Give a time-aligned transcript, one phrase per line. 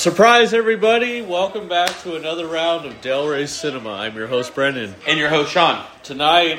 [0.00, 1.20] Surprise, everybody!
[1.20, 3.90] Welcome back to another round of Del Rey Cinema.
[3.90, 4.94] I'm your host, Brendan.
[5.06, 5.84] And your host, Sean.
[6.02, 6.58] Tonight,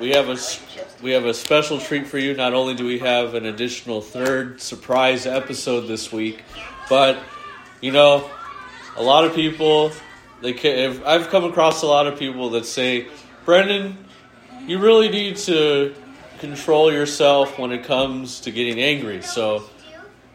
[0.00, 0.60] we have a s-
[1.00, 2.34] we have a special treat for you.
[2.34, 6.42] Not only do we have an additional third surprise episode this week,
[6.88, 7.16] but
[7.80, 8.28] you know,
[8.96, 9.92] a lot of people
[10.40, 13.06] they can, I've come across a lot of people that say,
[13.44, 14.04] Brendan,
[14.66, 15.94] you really need to
[16.40, 19.22] control yourself when it comes to getting angry.
[19.22, 19.62] So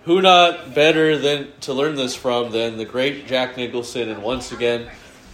[0.10, 4.52] who not better than to learn this from than the great Jack Nicholson and once
[4.52, 4.90] again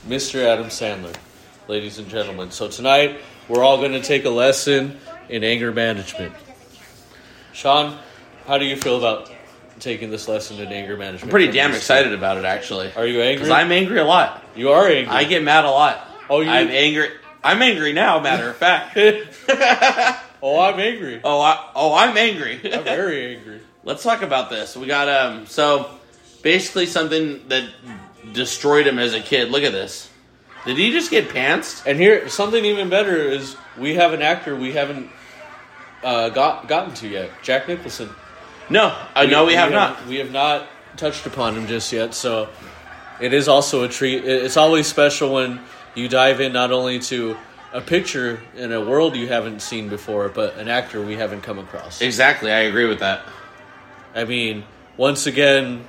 [0.05, 0.43] Mr.
[0.43, 1.15] Adam Sandler,
[1.69, 2.51] ladies and gentlemen.
[2.51, 6.33] So tonight we're all going to take a lesson in anger management.
[7.53, 7.97] Sean,
[8.47, 9.31] how do you feel about
[9.79, 11.23] taking this lesson in anger management?
[11.23, 12.91] I'm pretty damn excited about it, actually.
[12.97, 13.35] Are you angry?
[13.35, 14.43] Because I'm angry a lot.
[14.57, 15.07] you are angry.
[15.15, 16.05] I get mad a lot.
[16.29, 17.11] Oh, you- I'm angry.
[17.41, 18.97] I'm angry now, matter of fact.
[20.43, 21.21] oh, I'm angry.
[21.23, 22.59] oh, I, oh, I'm angry.
[22.73, 23.61] I'm very angry.
[23.85, 24.75] Let's talk about this.
[24.75, 25.45] We got um.
[25.45, 25.89] So
[26.41, 27.69] basically, something that
[28.33, 29.51] destroyed him as a kid.
[29.51, 30.09] Look at this.
[30.65, 31.85] Did he just get pantsed?
[31.85, 35.11] And here, something even better is we have an actor we haven't
[36.03, 38.09] uh, got gotten to yet, Jack Nicholson.
[38.71, 40.07] No, I know we, have not.
[40.07, 40.67] We have not
[40.97, 42.15] touched upon him just yet.
[42.15, 42.49] So
[43.21, 44.25] it is also a treat.
[44.25, 45.61] It's always special when
[45.93, 47.37] you dive in not only to
[47.71, 51.59] a picture in a world you haven't seen before, but an actor we haven't come
[51.59, 52.01] across.
[52.01, 53.21] Exactly, I agree with that.
[54.15, 54.63] I mean,
[54.95, 55.85] once again,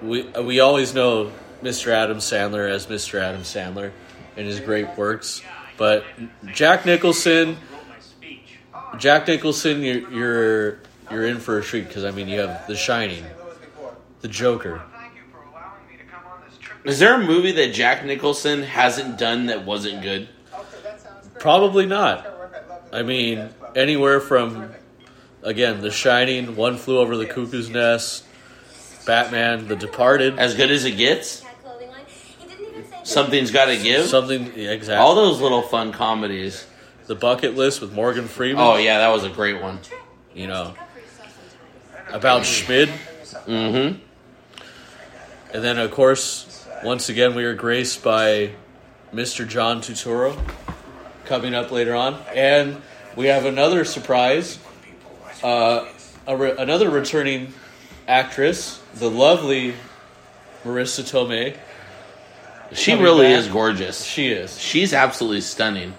[0.00, 1.30] we we always know
[1.62, 1.92] Mr.
[1.92, 3.20] Adam Sandler as Mr.
[3.20, 3.92] Adam Sandler
[4.38, 5.42] and his great works,
[5.76, 6.04] but
[6.46, 7.58] Jack Nicholson,
[8.96, 10.78] Jack Nicholson, you're you're,
[11.10, 13.24] you're in for a treat because I mean you have The Shining,
[14.22, 14.82] The Joker.
[16.84, 20.28] Is there a movie that Jack Nicholson hasn't done that wasn't good?
[21.38, 22.26] Probably not.
[22.92, 24.72] I mean, anywhere from
[25.42, 28.24] again The Shining, One Flew Over the Cuckoo's Nest,
[29.06, 31.44] Batman, The Departed, As good as it gets?
[33.04, 34.06] Something's got to give?
[34.06, 35.02] something yeah, exactly.
[35.02, 36.66] All those little fun comedies.
[37.06, 38.62] The Bucket List with Morgan Freeman.
[38.62, 39.80] Oh, yeah, that was a great one.
[40.34, 40.74] you know,
[42.12, 42.88] about Schmidt.
[43.46, 43.98] Mm hmm.
[45.52, 48.52] And then, of course, once again, we are graced by
[49.12, 49.46] Mr.
[49.46, 50.38] John Turturro
[51.26, 52.14] coming up later on.
[52.34, 52.80] And
[53.16, 54.58] we have another surprise
[55.42, 55.86] uh,
[56.26, 57.52] a re- another returning
[58.08, 59.74] actress, the lovely
[60.64, 61.56] Marisa Tomei.
[62.72, 63.40] She Coming really back.
[63.40, 64.04] is gorgeous.
[64.04, 64.58] She is.
[64.58, 65.94] She's absolutely stunning.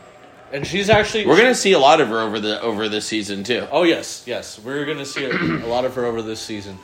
[0.51, 1.25] And she's actually.
[1.25, 3.67] We're gonna see a lot of her over the over this season too.
[3.71, 6.77] Oh yes, yes, we're going to see a, a lot of her over this season,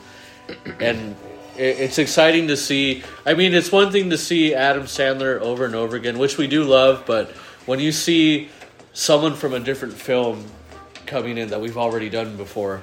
[0.80, 1.14] and
[1.56, 3.04] it, it's exciting to see.
[3.24, 6.48] I mean, it's one thing to see Adam Sandler over and over again, which we
[6.48, 7.30] do love, but
[7.66, 8.48] when you see
[8.92, 10.44] someone from a different film
[11.06, 12.82] coming in that we've already done before,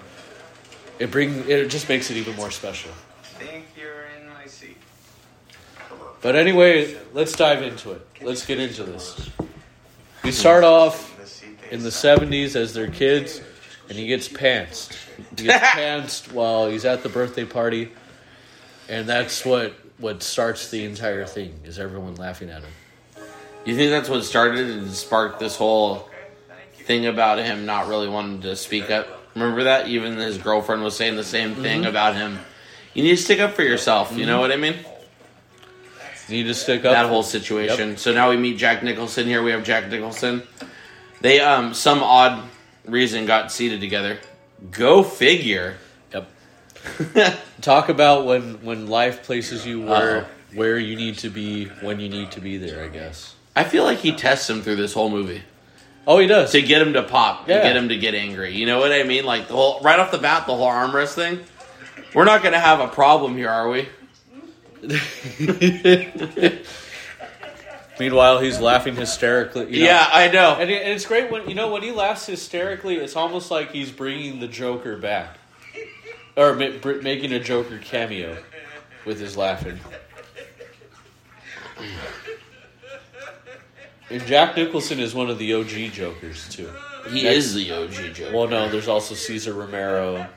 [0.99, 2.91] it bring it just makes it even more special.
[3.23, 4.77] think you're in my seat.
[6.21, 8.07] But anyway, let's dive into it.
[8.21, 9.29] Let's get into this.
[10.23, 11.13] We start off
[11.71, 13.41] in the 70s as they're kids,
[13.87, 14.97] and he gets pantsed.
[15.37, 17.91] He gets pantsed while he's at the birthday party,
[18.89, 22.71] and that's what what starts the entire thing is everyone laughing at him.
[23.65, 26.07] You think that's what started and sparked this whole
[26.87, 29.07] thing about him not really wanting to speak up?
[29.35, 29.87] Remember that?
[29.87, 32.39] Even his girlfriend was saying the same thing about him.
[32.93, 34.17] You need to stick up for yourself.
[34.17, 34.75] You know what I mean?
[36.27, 36.93] You need to stick up.
[36.93, 37.97] that whole situation.
[37.97, 39.43] So now we meet Jack Nicholson here.
[39.43, 40.43] We have Jack Nicholson.
[41.21, 42.43] They um some odd
[42.85, 44.19] reason got seated together.
[44.71, 45.77] Go figure.
[46.13, 46.29] Yep.
[47.61, 50.27] Talk about when when life places you where Uh-oh.
[50.55, 52.83] where you need to be when you need to be there.
[52.83, 53.35] I guess.
[53.55, 55.43] I feel like he tests him through this whole movie
[56.09, 56.51] Oh, he does.
[56.53, 57.57] to get him to pop, Yeah.
[57.57, 58.55] to get him to get angry.
[58.55, 59.25] You know what I mean?
[59.25, 61.41] Like the whole right off the bat, the whole armrest thing.
[62.13, 63.87] We're not going to have a problem here, are we?
[67.99, 69.65] Meanwhile, he's laughing hysterically.
[69.73, 69.85] you know.
[69.87, 70.55] Yeah, I know.
[70.59, 72.95] And, it, and it's great when you know when he laughs hysterically.
[72.95, 75.37] It's almost like he's bringing the Joker back,
[76.35, 78.37] or ma- br- making a Joker cameo
[79.05, 79.79] with his laughing.
[84.09, 86.69] And Jack Nicholson is one of the OG Jokers too.
[87.09, 88.35] He Next- is the OG Joker.
[88.35, 90.27] Well, no, there's also Cesar Romero,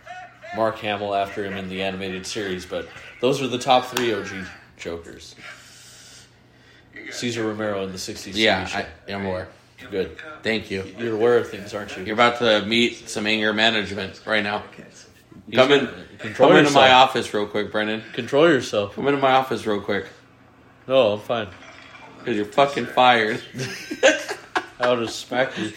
[0.57, 2.89] Mark Hamill after him in the animated series, but
[3.21, 4.29] those are the top three OG
[4.77, 5.35] Jokers.
[7.11, 8.33] Cesar Romero in the '60s.
[8.35, 8.69] yeah.
[8.73, 9.49] I, I'm aware.
[9.91, 10.17] good.
[10.43, 10.85] Thank you.
[10.99, 12.05] You're aware of things, aren't you?
[12.05, 14.63] You're about to meet some anger management right now.
[15.47, 15.89] He's Come in,
[16.19, 18.03] control come into my office real quick, Brendan.
[18.13, 18.95] Control yourself.
[18.95, 20.07] Come into my office real quick
[20.87, 21.49] No, I'm fine.
[22.21, 23.43] Because you're fucking fired.
[24.79, 25.73] I would have smacked you.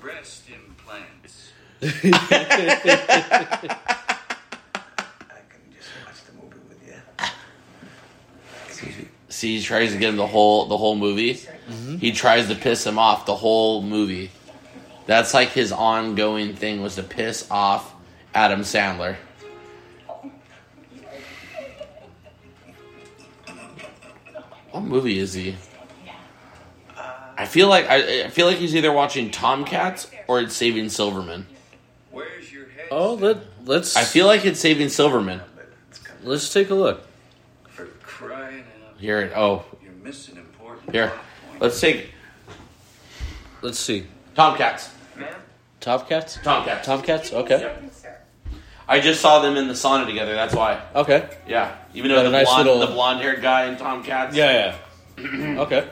[0.00, 1.52] Breast implants.
[1.82, 2.10] I can
[5.72, 6.94] just watch the movie with you.
[8.66, 9.08] Excuse me.
[9.28, 11.34] See, he tries to get him the whole the whole movie.
[11.34, 11.96] Mm-hmm.
[11.98, 14.30] He tries to piss him off the whole movie.
[15.06, 17.94] That's like his ongoing thing was to piss off
[18.34, 19.16] Adam Sandler.
[24.74, 25.54] What movie is he?
[26.98, 30.88] Uh, I feel like I, I feel like he's either watching Tomcats or it's Saving
[30.88, 31.46] Silverman.
[32.10, 32.86] Where's your head?
[32.90, 33.94] Oh, let let's.
[33.94, 35.42] I feel like it's Saving Silverman.
[36.24, 37.06] Let's take a look.
[37.68, 38.98] For crying out.
[39.00, 41.12] Here, it- oh, You're missing important here.
[41.60, 42.08] Let's take
[43.62, 44.08] Let's see.
[44.34, 44.90] Tomcats.
[45.14, 45.36] Ma'am?
[45.78, 46.40] Top cats.
[46.42, 46.84] Tomcats.
[46.84, 47.32] Tomcats.
[47.32, 47.76] Okay.
[48.86, 50.34] I just saw them in the sauna together.
[50.34, 50.80] That's why.
[50.94, 51.28] Okay.
[51.48, 54.36] Yeah, even Got though a the nice blonde, little- the blonde-haired guy in Tomcats.
[54.36, 54.76] Yeah.
[55.18, 55.58] Yeah.
[55.62, 55.88] okay.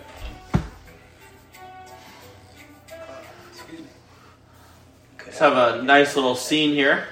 [5.27, 7.05] Let's have a nice little scene here.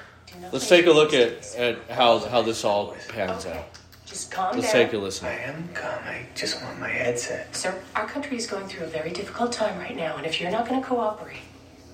[0.53, 3.65] Let's take a look at, at how how this all pans out.
[4.05, 4.83] Just calm Let's down.
[4.85, 5.29] take a listen.
[5.29, 5.99] I am calm.
[6.05, 7.55] I just want my headset.
[7.55, 10.51] Sir, our country is going through a very difficult time right now, and if you're
[10.51, 11.39] not going to cooperate,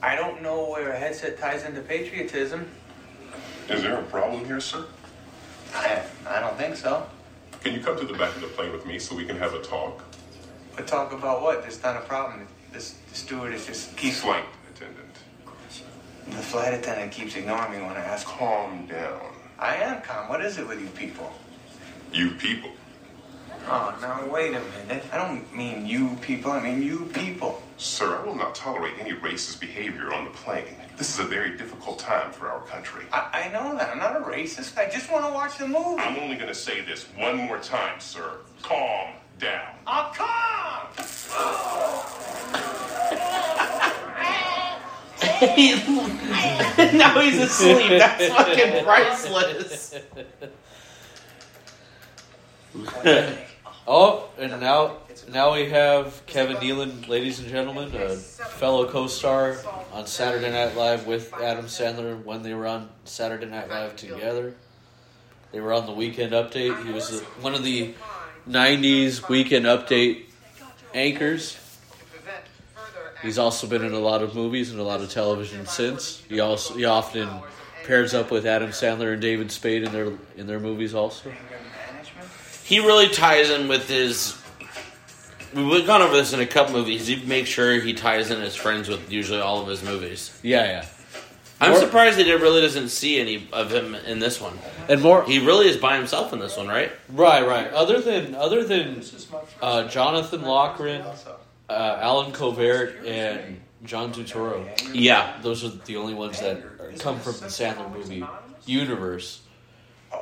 [0.02, 2.66] I don't know where a headset ties into patriotism.
[3.68, 4.84] Is there a problem here, sir?
[5.74, 7.06] I, I don't think so.
[7.62, 9.54] Can you come to the back of the plane with me so we can have
[9.54, 10.04] a talk?
[10.78, 11.62] A talk about what?
[11.62, 12.46] There's not a problem.
[12.72, 14.44] This the stewardess just keeps Flight
[14.74, 15.14] attendant,
[16.26, 18.26] The flight attendant keeps ignoring me when I ask.
[18.26, 19.20] calm down.
[19.58, 20.28] I am calm.
[20.28, 21.32] What is it with you people?
[22.12, 22.70] You people.
[23.68, 25.04] Oh, now wait a minute.
[25.12, 26.52] I don't mean you people.
[26.52, 27.62] I mean you people.
[27.78, 30.76] Sir, I will not tolerate any racist behavior on the plane.
[30.96, 33.04] This is a very difficult time for our country.
[33.12, 33.90] I, I know that.
[33.90, 34.78] I'm not a racist.
[34.78, 36.00] I just want to watch the movie.
[36.00, 38.38] I'm only going to say this one more time, sir.
[38.62, 39.74] Calm down.
[39.86, 40.86] I'll calm.
[46.96, 47.98] now he's asleep.
[47.98, 49.94] That's fucking priceless.
[53.88, 54.96] Oh, and now
[55.32, 59.56] now we have Kevin Nealon, ladies and gentlemen, a fellow co-star
[59.92, 64.54] on Saturday Night Live with Adam Sandler when they were on Saturday Night Live together.
[65.52, 66.84] They were on the Weekend Update.
[66.84, 67.94] He was one of the
[68.48, 70.24] '90s Weekend Update
[70.94, 71.58] anchors.
[73.22, 76.22] He's also been in a lot of movies and a lot of television since.
[76.28, 77.28] He also he often
[77.84, 81.32] pairs up with Adam Sandler and David Spade in their in their movies also.
[82.64, 84.36] He really ties in with his.
[85.56, 87.06] We've gone over this in a couple movies.
[87.06, 90.38] He makes sure he ties in his friends with usually all of his movies.
[90.42, 90.86] Yeah, yeah.
[91.60, 94.58] I'm More- surprised that it really doesn't see any of him in this one.
[94.90, 96.92] And more He really is by himself in this one, right?
[97.08, 97.68] Right, right.
[97.72, 99.02] Other than other than
[99.62, 101.02] uh, Jonathan Loughran,
[101.70, 105.38] uh, Allen Covert, and John Turturro, Yeah.
[105.42, 108.24] those are the only ones that are- come from the Sandler movie
[108.66, 109.40] universe.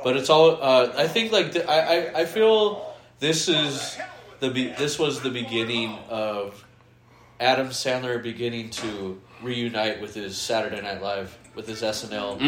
[0.03, 0.57] But it's all.
[0.61, 3.97] Uh, I think like the, I, I I feel this is
[4.39, 6.63] the be, this was the beginning of
[7.39, 12.39] Adam Sandler beginning to reunite with his Saturday Night Live with his SNL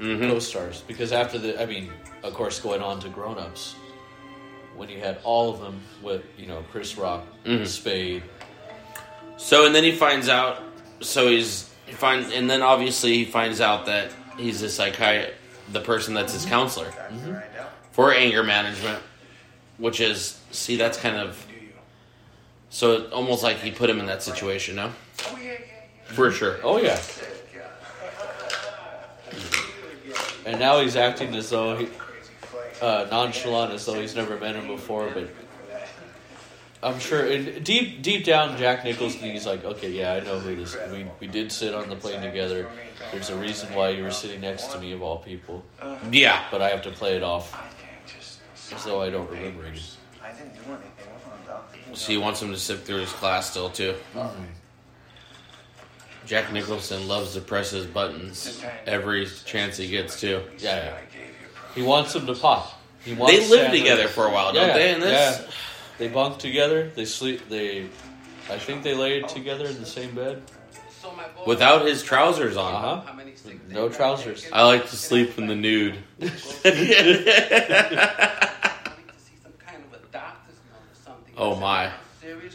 [0.00, 0.30] Mm-hmm.
[0.30, 1.90] co-stars because after the I mean
[2.22, 3.74] of course going on to Grown Ups
[4.74, 7.64] when you had all of them with you know Chris Rock, Mm-hmm.
[7.66, 8.22] Spade,
[9.36, 10.62] So and then he finds out.
[11.00, 15.36] So he's he finds, and then obviously he finds out that he's a psychiatrist,
[15.72, 16.92] the person that's his counselor
[17.92, 19.02] for anger management,
[19.76, 21.46] which is see that's kind of
[22.68, 24.92] so it, almost like he put him in that situation, no?
[26.06, 26.58] For sure.
[26.62, 27.00] oh yeah,
[30.46, 31.88] and now he's acting as though he
[32.80, 35.28] uh, nonchalant as though he's never met him before, but.
[36.82, 40.56] I'm sure, and deep deep down, Jack Nicholson, he's like, okay, yeah, I know who
[40.56, 40.78] this.
[40.90, 42.70] We we did sit on the plane together.
[43.12, 45.64] There's a reason why you were sitting next to me, of all people.
[46.10, 46.44] Yeah.
[46.50, 47.54] But I have to play it off
[48.72, 49.80] as though I don't remember any.
[50.22, 51.79] I didn't do anything wrong, though.
[51.94, 53.94] So he wants him to sit through his class still too.
[56.26, 60.42] Jack Nicholson loves to press his buttons every chance he gets to.
[60.58, 60.94] Yeah, yeah.
[61.74, 62.78] He wants him to pop.
[63.04, 64.94] He wants They live Sandler- together for a while, don't Yeah, they?
[64.94, 65.50] In this, yeah.
[65.98, 66.90] They bunk together.
[66.94, 67.48] They sleep.
[67.48, 67.86] They,
[68.48, 70.42] I think they lay together in the same bed.
[71.46, 72.74] without his trousers on.
[72.74, 73.12] Uh huh.
[73.70, 74.46] No trousers.
[74.52, 75.96] I like to sleep in the nude.
[81.40, 81.90] Oh, my.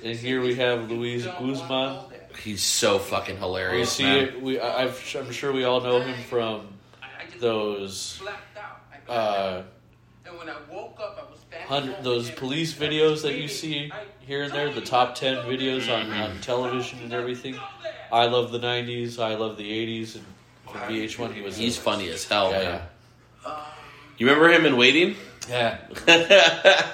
[0.04, 2.00] And here we have Luis Guzman.
[2.44, 3.92] He's so fucking We hilarious.
[3.92, 4.18] see man.
[4.26, 4.42] it.
[4.42, 6.68] We, I, I've, I'm sure we all know him from
[7.40, 8.22] those
[9.10, 9.64] uh,
[11.68, 14.72] hundred those police videos that you see here and there.
[14.72, 17.58] The top ten videos on, on television and everything.
[18.12, 19.18] I love the '90s.
[19.20, 20.16] I love the '80s.
[20.16, 20.26] And
[20.70, 21.58] from VH1, he was.
[21.58, 22.82] He's funny as hell, Yeah,
[23.46, 23.56] man.
[24.18, 25.16] You remember him in Waiting?
[25.50, 25.80] yeah.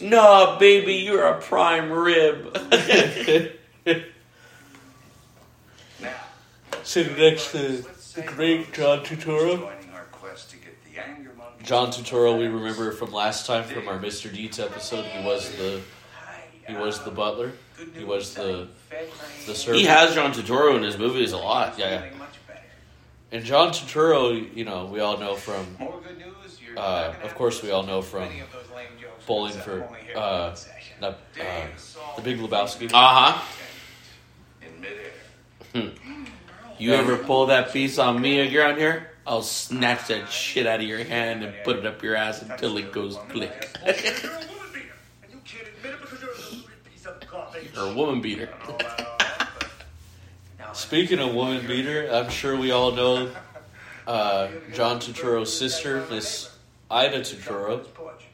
[0.00, 2.56] no, baby, you're a prime rib.
[6.00, 6.14] now,
[6.82, 7.84] Sitting next to
[8.14, 9.72] the great John Turturro.
[11.62, 14.32] John Turturro, we remember from last time from our Mr.
[14.32, 15.04] Deeds episode.
[15.04, 15.80] He was the
[16.68, 17.52] he was the butler.
[17.94, 18.68] He was the
[19.46, 19.80] the servant.
[19.80, 21.76] he has John Turturro in his movies a lot.
[21.78, 22.12] Yeah, yeah.
[23.32, 25.76] And John Turturro, you know, we all know from.
[25.80, 26.58] More good news.
[26.64, 28.28] You're Uh, of course, we all know from
[29.28, 30.96] many of those lame jokes Bowling for I'm only here uh, one session.
[31.00, 32.90] not, uh, the Big Lebowski.
[32.92, 33.42] Uh huh.
[34.62, 35.12] In midair.
[36.78, 39.10] You ever pull that piece on me around here?
[39.26, 42.76] I'll snatch that shit out of your hand and put it up your ass until
[42.76, 43.76] it goes click.
[43.86, 47.28] You're a woman beater, and you can't admit it because you're a stupid piece of
[47.28, 47.76] garbage.
[47.76, 48.48] Or a woman beater.
[50.74, 53.30] Speaking of woman beater, I'm sure we all know
[54.06, 56.50] uh, John Turturro's sister, Miss
[56.90, 57.84] Ida Turturro,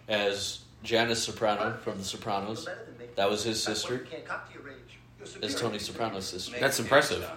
[0.09, 2.69] as Janice Soprano from The Sopranos.
[3.17, 4.07] That was his sister,
[5.43, 6.57] as Tony Soprano's sister.
[6.59, 7.29] That's impressive.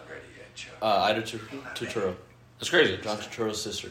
[0.82, 1.38] Uh, Ida Tur-
[1.76, 2.16] Turturro,
[2.60, 2.98] That's crazy.
[2.98, 3.90] John Turturro's sister.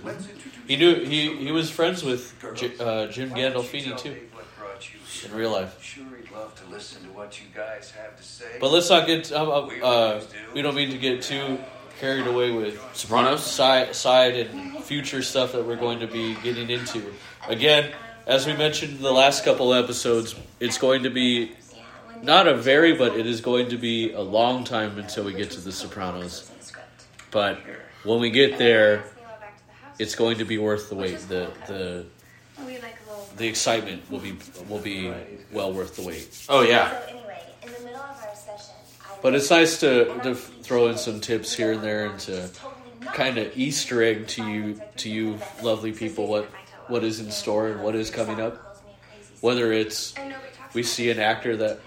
[0.66, 4.16] He knew he he was friends with J- uh, Jim Gandolfini too
[5.26, 5.82] in real life.
[5.82, 8.56] Sure, he'd love to listen to what you guys have to say.
[8.60, 9.30] But let's not get.
[9.32, 10.22] Um, uh, uh,
[10.54, 11.58] we don't mean to get too
[12.00, 13.44] carried away with Sopranos?
[13.44, 17.12] side, side and future stuff that we're going to be getting into.
[17.48, 17.92] Again,
[18.26, 21.52] as we mentioned in the last couple episodes, it's going to be
[22.22, 25.50] not a very, but it is going to be a long time until we get
[25.52, 26.50] to The Sopranos.
[27.30, 27.58] But
[28.04, 29.04] when we get there,
[29.98, 31.18] it's going to be worth the wait.
[31.28, 32.06] The the
[33.36, 34.36] the excitement will be
[34.68, 35.12] will be
[35.52, 36.46] well worth the wait.
[36.48, 36.90] Oh, yeah.
[36.90, 40.86] So anyway, in the middle of our session, I But it's nice to, to throw
[40.88, 42.48] in some tips here and there and to
[43.12, 46.48] kind of Easter egg to you to you lovely people what
[46.88, 48.82] what is in store and what is coming up.
[49.40, 50.14] Whether it's
[50.74, 51.80] we see an actor that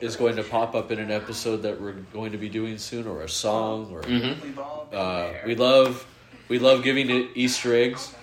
[0.00, 3.06] is going to pop up in an episode that we're going to be doing soon,
[3.06, 4.02] or a song, or
[4.96, 6.06] uh, we love
[6.48, 8.14] we love giving it Easter eggs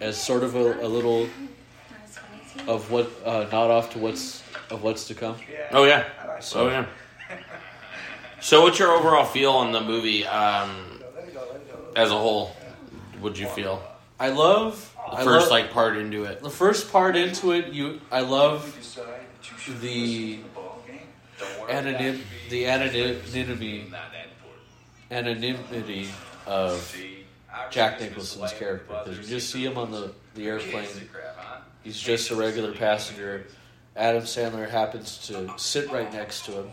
[0.00, 1.28] as sort of a, a little
[2.66, 5.36] of what uh, nod off to what's of what's to come.
[5.72, 6.04] Oh, yeah.
[6.40, 6.86] So- Oh, yeah.
[8.40, 11.02] So, what's your overall feel on the movie um,
[11.94, 12.56] as a whole?
[13.20, 13.82] Would you feel?
[14.18, 16.42] I love The I first, love- like, part into it.
[16.42, 17.72] the first part into it.
[17.72, 18.64] You, I love
[19.80, 20.38] the
[21.68, 23.92] anonym, the anonymity,
[25.10, 26.08] anonymity
[26.46, 26.96] of
[27.70, 30.86] Jack Nicholson's character because you just see him on the the airplane.
[31.82, 33.46] He's just a regular passenger.
[33.96, 36.70] Adam Sandler happens to sit right next to him,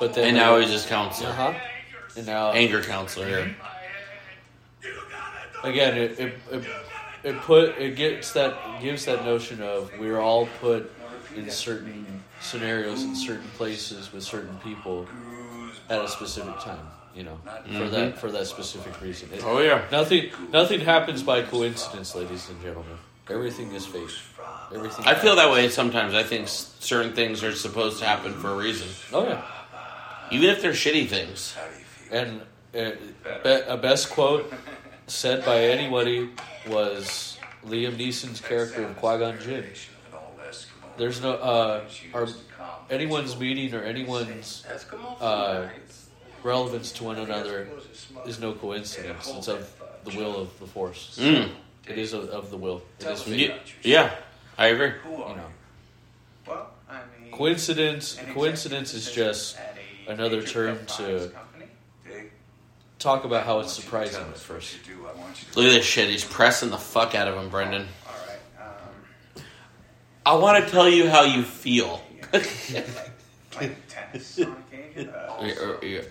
[0.00, 1.30] but then And now he's his counselor.
[1.30, 1.54] uh huh,
[2.16, 3.56] and now Anger counselor here.
[5.64, 6.64] again it, it, it,
[7.24, 10.90] it put it gets that gives that notion of we're all put
[11.36, 15.06] in certain scenarios in certain places with certain people
[15.90, 17.38] at a specific time you know
[17.76, 19.82] for that for that specific reason It- Oh, yeah.
[19.90, 22.96] nothing nothing happens by coincidence ladies and gentlemen
[23.28, 24.10] everything is fate
[24.74, 26.14] everything I feel that way sometimes.
[26.14, 28.88] I think certain things are supposed to happen for a reason.
[29.12, 29.42] oh yeah
[30.30, 31.56] Even if they're shitty things.
[32.12, 32.40] And
[32.74, 32.90] uh,
[33.42, 34.52] be- a best quote
[35.08, 36.30] said by anybody
[36.68, 39.64] was Liam Neeson's character of Qui Gon Jinn.
[40.96, 42.28] There's no uh, our
[42.90, 44.64] anyone's meeting or anyone's
[45.20, 45.68] uh,
[46.42, 47.68] relevance to one another
[48.26, 49.30] is no coincidence.
[49.34, 49.72] It's of
[50.04, 51.18] the will of the Force.
[51.20, 51.50] Mm.
[51.86, 52.82] It is of, of the will.
[53.00, 53.50] It is fate.
[53.82, 54.14] Yeah, yeah,
[54.58, 54.92] I agree.
[55.04, 55.44] You know,
[56.46, 58.18] Well, I mean, coincidence.
[58.32, 59.72] Coincidence is just position
[60.08, 61.47] at a another term to company.
[62.98, 64.76] Talk about how it's surprising at first.
[65.54, 66.10] Look at this shit.
[66.10, 67.86] He's pressing the fuck out of him, Brendan.
[68.06, 68.66] All right.
[69.36, 69.42] Um,
[70.26, 72.02] I want to tell you how you feel.
[73.50, 75.10] Playing tennis on occasion.
[75.10, 76.02] Uh, Yeah, uh, yeah.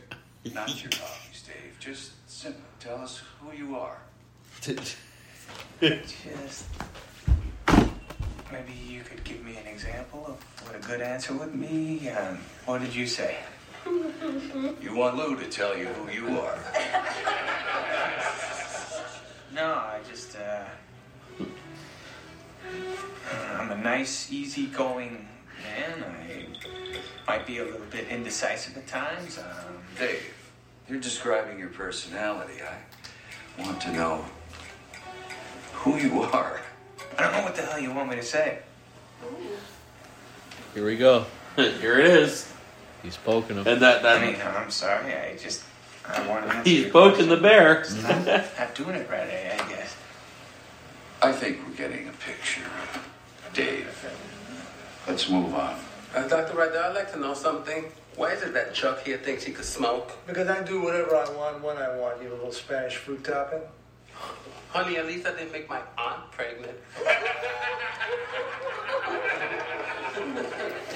[0.53, 1.77] Not your hobbies, Dave.
[1.79, 3.97] Just simply tell us who you are.
[4.61, 4.97] just
[8.51, 12.09] maybe you could give me an example of what a good answer would be.
[12.09, 13.37] Um, what did you say?
[14.81, 16.57] You want Lou to tell you who you are.
[19.53, 20.65] No, I just uh,
[23.57, 25.27] I'm a nice, easygoing
[25.63, 26.03] man.
[26.03, 26.45] I
[27.27, 29.39] might be a little bit indecisive at times.
[29.39, 30.33] Um, Dave,
[30.87, 32.61] you're describing your personality.
[32.61, 34.25] I want to know
[35.73, 36.61] who you are.
[37.17, 38.59] I don't know what the hell you want me to say.
[40.73, 41.25] Here we go.
[41.55, 42.53] Here it is.
[43.07, 43.65] He's poking him.
[43.65, 45.13] And that, I that mean, I'm sorry.
[45.13, 45.63] I just
[46.05, 46.61] I want to.
[46.69, 48.03] he's your poking the question.
[48.03, 48.49] bear.
[48.59, 49.95] Not doing it right, I, I guess.
[51.21, 52.63] I think we're getting a picture.
[52.65, 54.09] Of Dave,
[55.07, 55.79] let's move on.
[56.13, 56.53] Uh, Dr.
[56.57, 57.85] Rydell, I'd like to know something.
[58.17, 60.11] Why is it that Chuck here thinks he could smoke?
[60.27, 62.21] Because I do whatever I want when I want.
[62.21, 63.61] You a little Spanish fruit topping.
[64.71, 66.77] Honey, at least I didn't make my aunt pregnant.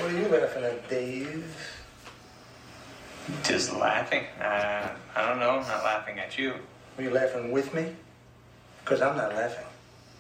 [0.01, 1.80] What are you laughing at, Dave?
[3.43, 4.23] Just laughing.
[4.39, 5.51] Uh, I don't know.
[5.51, 6.53] I'm not laughing at you.
[6.97, 7.93] Are you laughing with me?
[8.83, 9.65] Because I'm not laughing.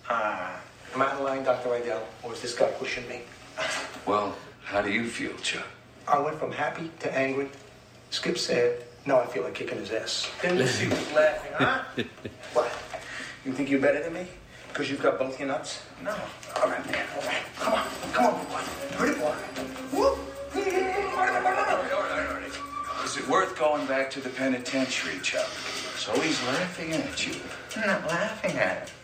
[0.09, 0.49] Uh,
[0.93, 1.69] Am I lying, Dr.
[1.69, 3.21] Rydell, or is this guy pushing me?
[4.05, 5.65] Well, how do you feel, Chuck?
[6.05, 7.47] I went from happy to angry.
[8.09, 10.29] Skip said, now I feel like kicking his ass.
[10.41, 11.83] Then you see who's laughing, huh?
[12.53, 12.71] what?
[13.45, 14.27] You think you're better than me?
[14.67, 15.81] Because you've got both your nuts?
[16.03, 16.13] no.
[16.61, 17.05] All right, man.
[17.15, 17.41] All right.
[17.57, 17.85] Come on.
[18.11, 18.59] Come on, boy.
[18.97, 19.33] Pretty boy.
[23.31, 25.47] Worth going back to the penitentiary, Chuck?
[25.95, 27.33] So he's laughing at you.
[27.77, 28.95] I'm not laughing at him.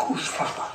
[0.00, 0.72] Who's Papa?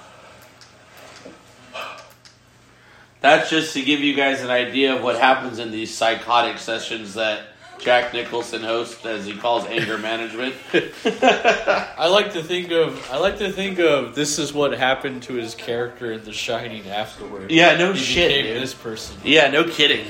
[3.20, 7.16] That's just to give you guys an idea of what happens in these psychotic sessions
[7.16, 7.42] that
[7.80, 10.56] Jack Nicholson host as he calls anger management.
[11.06, 15.34] I like to think of I like to think of this is what happened to
[15.34, 17.52] his character in The Shining afterward.
[17.52, 18.62] Yeah, no he shit, became dude.
[18.64, 19.18] This person.
[19.24, 20.08] yeah, no kidding.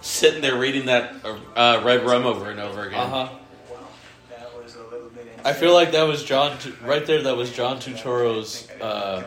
[0.00, 1.14] Sitting there reading that
[1.56, 3.00] uh, red rum over and over again.
[3.00, 3.28] Uh huh.
[4.30, 5.26] That was a little bit.
[5.44, 7.22] I feel like that was John right there.
[7.22, 9.24] That was John Turturro's uh,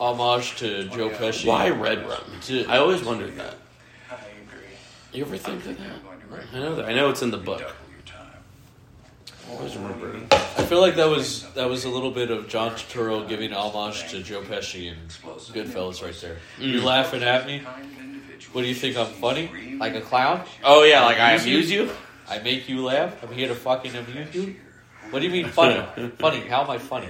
[0.00, 1.46] homage to Joe Pesci.
[1.46, 2.24] Why red rum?
[2.68, 3.54] I always wondered that.
[4.10, 4.66] I agree.
[5.12, 6.11] You ever think of that?
[6.52, 6.84] I know that.
[6.86, 7.58] I know it's in the book.
[7.60, 8.26] Double your time.
[9.48, 10.20] I always remember.
[10.30, 14.08] I feel like that was that was a little bit of John Turturro giving homage
[14.10, 16.36] to Joe Pesci and Goodfellas right there.
[16.58, 16.72] Mm.
[16.72, 17.60] You're laughing at me.
[17.60, 18.54] Kind of individual.
[18.54, 18.96] What do you think?
[18.96, 19.76] I'm funny?
[19.78, 20.44] Like a clown?
[20.64, 21.82] Oh yeah, like I Amuse you?
[21.82, 21.96] amuse you.
[22.28, 23.22] I make you laugh?
[23.22, 24.56] I'm here to fucking amuse you?
[25.10, 26.10] What do you mean funny?
[26.18, 26.40] funny?
[26.40, 27.08] How am I funny?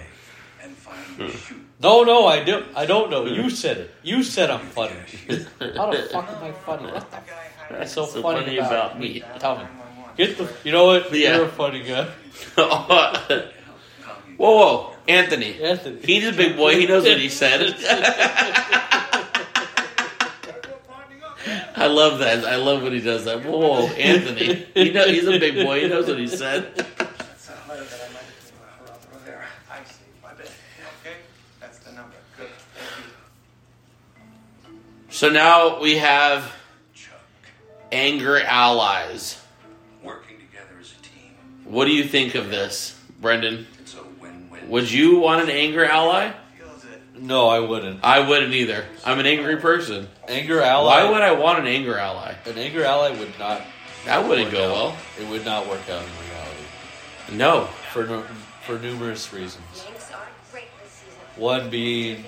[1.82, 2.04] And finally shoot.
[2.04, 2.64] No, no, I do.
[2.74, 3.26] I don't know.
[3.26, 3.34] Hmm.
[3.34, 3.90] You said it.
[4.02, 4.94] You said I'm funny.
[5.76, 6.84] How the fuck am I funny?
[6.92, 9.14] What the fuck is so, So funny, funny about, about me?
[9.14, 9.24] me.
[9.38, 9.64] Tell me.
[10.16, 10.48] Get the.
[10.64, 11.12] You know what?
[11.12, 11.36] Yeah.
[11.36, 12.04] You're a funny guy,
[14.36, 15.62] whoa, whoa, Anthony.
[15.62, 16.00] Anthony.
[16.02, 16.76] He's a big boy.
[16.76, 17.74] He knows what he said.
[21.74, 22.44] I love that.
[22.44, 23.44] I love when he does that.
[23.44, 24.66] Whoa, Anthony.
[24.74, 25.80] He know, he's a big boy.
[25.82, 26.86] He knows what he said.
[35.22, 36.52] So now we have
[36.96, 37.14] Chuck.
[37.92, 39.40] anger allies.
[40.02, 41.30] Working together as a team.
[41.62, 43.68] What do you think of this, Brendan?
[43.78, 44.68] It's a win-win.
[44.68, 46.32] Would you want an anger ally?
[47.16, 48.00] No, I wouldn't.
[48.02, 48.84] I wouldn't either.
[49.04, 50.08] I'm an angry person.
[50.26, 51.04] Anger ally.
[51.04, 52.34] Why would I want an anger ally?
[52.44, 53.62] an anger ally would not?
[54.06, 54.72] That wouldn't work go out.
[54.72, 54.96] well.
[55.20, 57.66] It would not work out in reality No.
[57.92, 58.22] for no,
[58.66, 59.84] for numerous reasons.
[59.86, 61.20] Yanks aren't great this season.
[61.36, 62.24] One being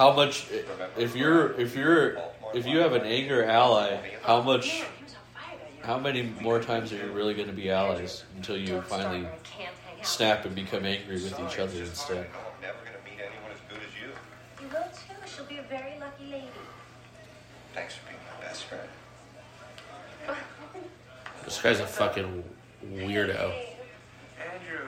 [0.00, 0.46] how much
[0.96, 2.16] if you're if you're
[2.54, 5.84] if you have an anger ally, how much Man, he was on fire that year.
[5.84, 9.32] how many more times are you really going to be allies until you finally where
[9.32, 10.06] I can't hang out.
[10.06, 12.28] snap and become angry with each other instead?
[12.32, 14.08] I'm never going to meet anyone as good as you.
[14.64, 15.36] You will too.
[15.36, 16.46] She'll be a very lucky lady.
[17.74, 18.88] Thanks for being my best friend.
[21.44, 22.42] This guy's a fucking
[22.94, 23.52] weirdo.
[24.40, 24.86] Andrew,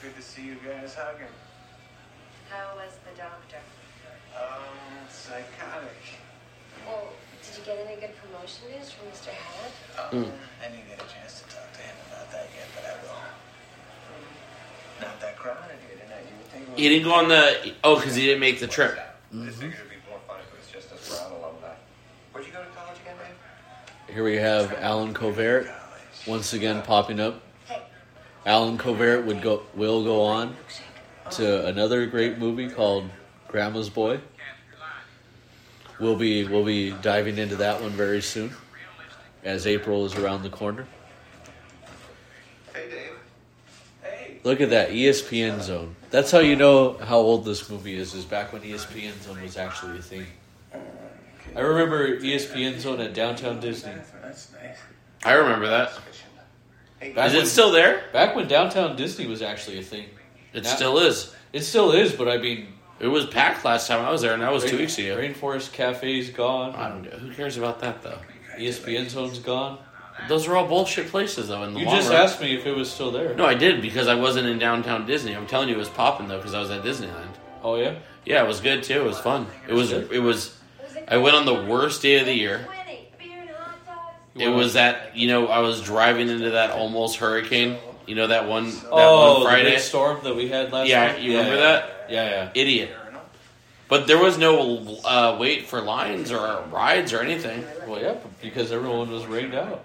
[0.00, 1.26] good to see you guys hugging.
[2.50, 3.58] How was the doctor?
[4.44, 4.60] Um,
[5.08, 5.96] psychotic.
[6.86, 7.08] Well,
[7.42, 9.32] did you get any good promotion news from Mr.
[9.32, 9.72] Howard?
[10.26, 12.92] Um, I didn't get a chance to talk to him about that yet, but I
[13.02, 13.16] will.
[15.00, 16.24] Not that crowded here tonight.
[16.28, 16.76] You would think.
[16.76, 17.72] He didn't go on the.
[17.82, 18.98] Oh, because he didn't make the trip.
[18.98, 21.74] I just figured it'd be more fun if it was just us Brown alumni.
[22.32, 24.14] Where'd you go to college again, Dave?
[24.14, 25.68] Here we have Allen Covert
[26.26, 27.40] once again popping up.
[28.46, 30.54] Allen Covert would go will go on
[31.32, 33.08] to another great movie called
[33.48, 34.20] Grandma's Boy.
[36.00, 38.52] We'll be we'll be diving into that one very soon,
[39.44, 40.86] as April is around the corner.
[42.74, 43.12] Hey, Dave.
[44.02, 44.38] Hey.
[44.42, 45.94] Look at that ESPN Zone.
[46.10, 48.14] That's how you know how old this movie is.
[48.14, 50.26] Is back when ESPN Zone was actually a thing.
[51.54, 53.92] I remember ESPN Zone at Downtown Disney.
[54.22, 54.78] That's nice.
[55.24, 55.92] I remember that.
[57.14, 58.02] Back Is when- it still there?
[58.12, 60.06] Back when Downtown Disney was actually a thing.
[60.52, 61.32] It Now- still is.
[61.52, 64.42] It still is, but I mean, It was packed last time I was there, and
[64.42, 65.16] that was two weeks ago.
[65.16, 66.74] Rainforest Cafe's gone.
[66.74, 67.10] I don't know.
[67.18, 68.18] Who cares about that though?
[68.58, 69.78] ESPN Zone's gone.
[70.28, 71.64] Those are all bullshit places though.
[71.64, 72.20] In the You long just run.
[72.20, 73.34] asked me if it was still there.
[73.34, 75.34] No, I did because I wasn't in downtown Disney.
[75.34, 77.34] I'm telling you, it was popping though because I was at Disneyland.
[77.62, 77.96] Oh yeah.
[78.24, 79.00] Yeah, it was good too.
[79.00, 79.48] It was fun.
[79.68, 79.90] It was.
[79.92, 80.56] It was.
[81.08, 82.66] I went on the worst day of the year.
[84.36, 87.76] It was that you know I was driving into that almost hurricane.
[88.06, 89.78] You know that one that oh, one Friday.
[89.78, 90.88] storm that we had last.
[90.88, 91.20] Yeah, night?
[91.20, 92.06] you remember that?
[92.10, 92.50] Yeah, yeah.
[92.54, 92.90] Idiot.
[93.88, 97.64] But there was no uh, wait for lines or rides or anything.
[97.86, 99.84] Well, yeah, because everyone was rained out.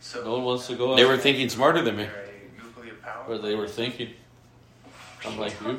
[0.00, 0.96] So No one wants to go.
[0.96, 2.08] They out were thinking smarter than me.
[3.28, 4.10] Or they were thinking.
[5.26, 5.78] I'm like you.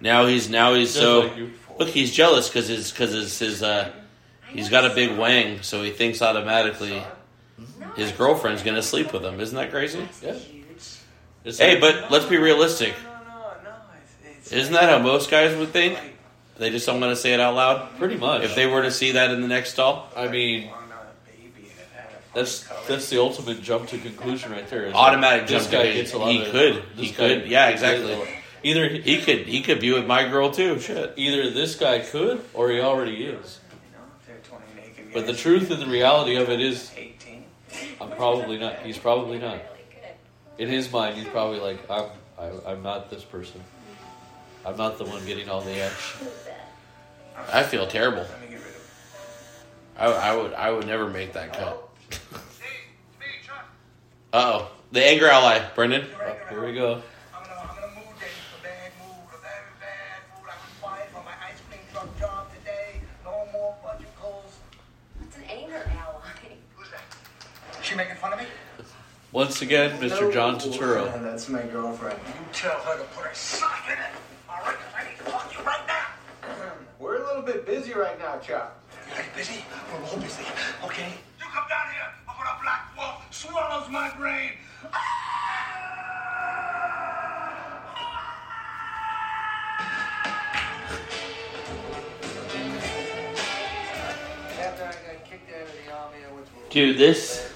[0.00, 3.62] Now he's now he's Just so like look he's jealous because his because his his
[3.62, 3.92] uh
[4.48, 7.02] he's got a big wang so he thinks automatically
[7.96, 10.36] his girlfriend's gonna sleep with him isn't that crazy Yeah.
[11.44, 13.10] It's hey like- but let's be realistic No,
[13.64, 14.56] no, no.
[14.58, 15.98] isn't that how most guys would think
[16.58, 18.42] they just don't want to say it out loud pretty much.
[18.44, 20.70] if they were to see that in the next stall I mean,
[22.34, 24.86] that's that's the ultimate jump to conclusion right there.
[24.86, 26.02] is that Automatic This jump to guy conclusion.
[26.02, 26.50] gets a lot He of.
[26.50, 26.82] could.
[26.96, 27.46] He could.
[27.46, 28.28] Yeah, exactly.
[28.64, 32.00] Either he, he could he could be with my girl too shit either this guy
[32.00, 33.60] could or he already is.
[35.12, 36.90] But the truth and the reality of it is,
[38.00, 38.80] I'm probably not.
[38.80, 39.60] He's probably not.
[40.58, 42.06] In his mind, he's probably like, I'm.
[42.36, 43.60] I, I'm not this person.
[44.66, 46.26] I'm not the one getting all the action.
[47.52, 48.26] I feel terrible
[49.96, 51.88] I, I would I would never make that cut
[54.32, 56.06] uh oh the anger ally Brendan
[56.48, 57.02] Here we go.
[65.22, 66.20] It's an anger ally.
[67.82, 68.46] She making fun of me?
[69.34, 70.32] Once again, Mr.
[70.32, 71.20] John Turturro.
[71.20, 72.16] That's my girlfriend.
[72.24, 73.98] You tell her to put her sock in it.
[74.48, 76.06] All right, 'cause I need to talk to you right now.
[77.00, 78.78] We're a little bit busy right now, Chuck.
[79.10, 79.64] You guys busy?
[79.92, 80.44] We're all busy.
[80.84, 81.14] Okay?
[81.40, 84.52] You come down here before a black wolf swallows my brain.
[94.60, 97.50] After I got kicked out of the army, I went dude this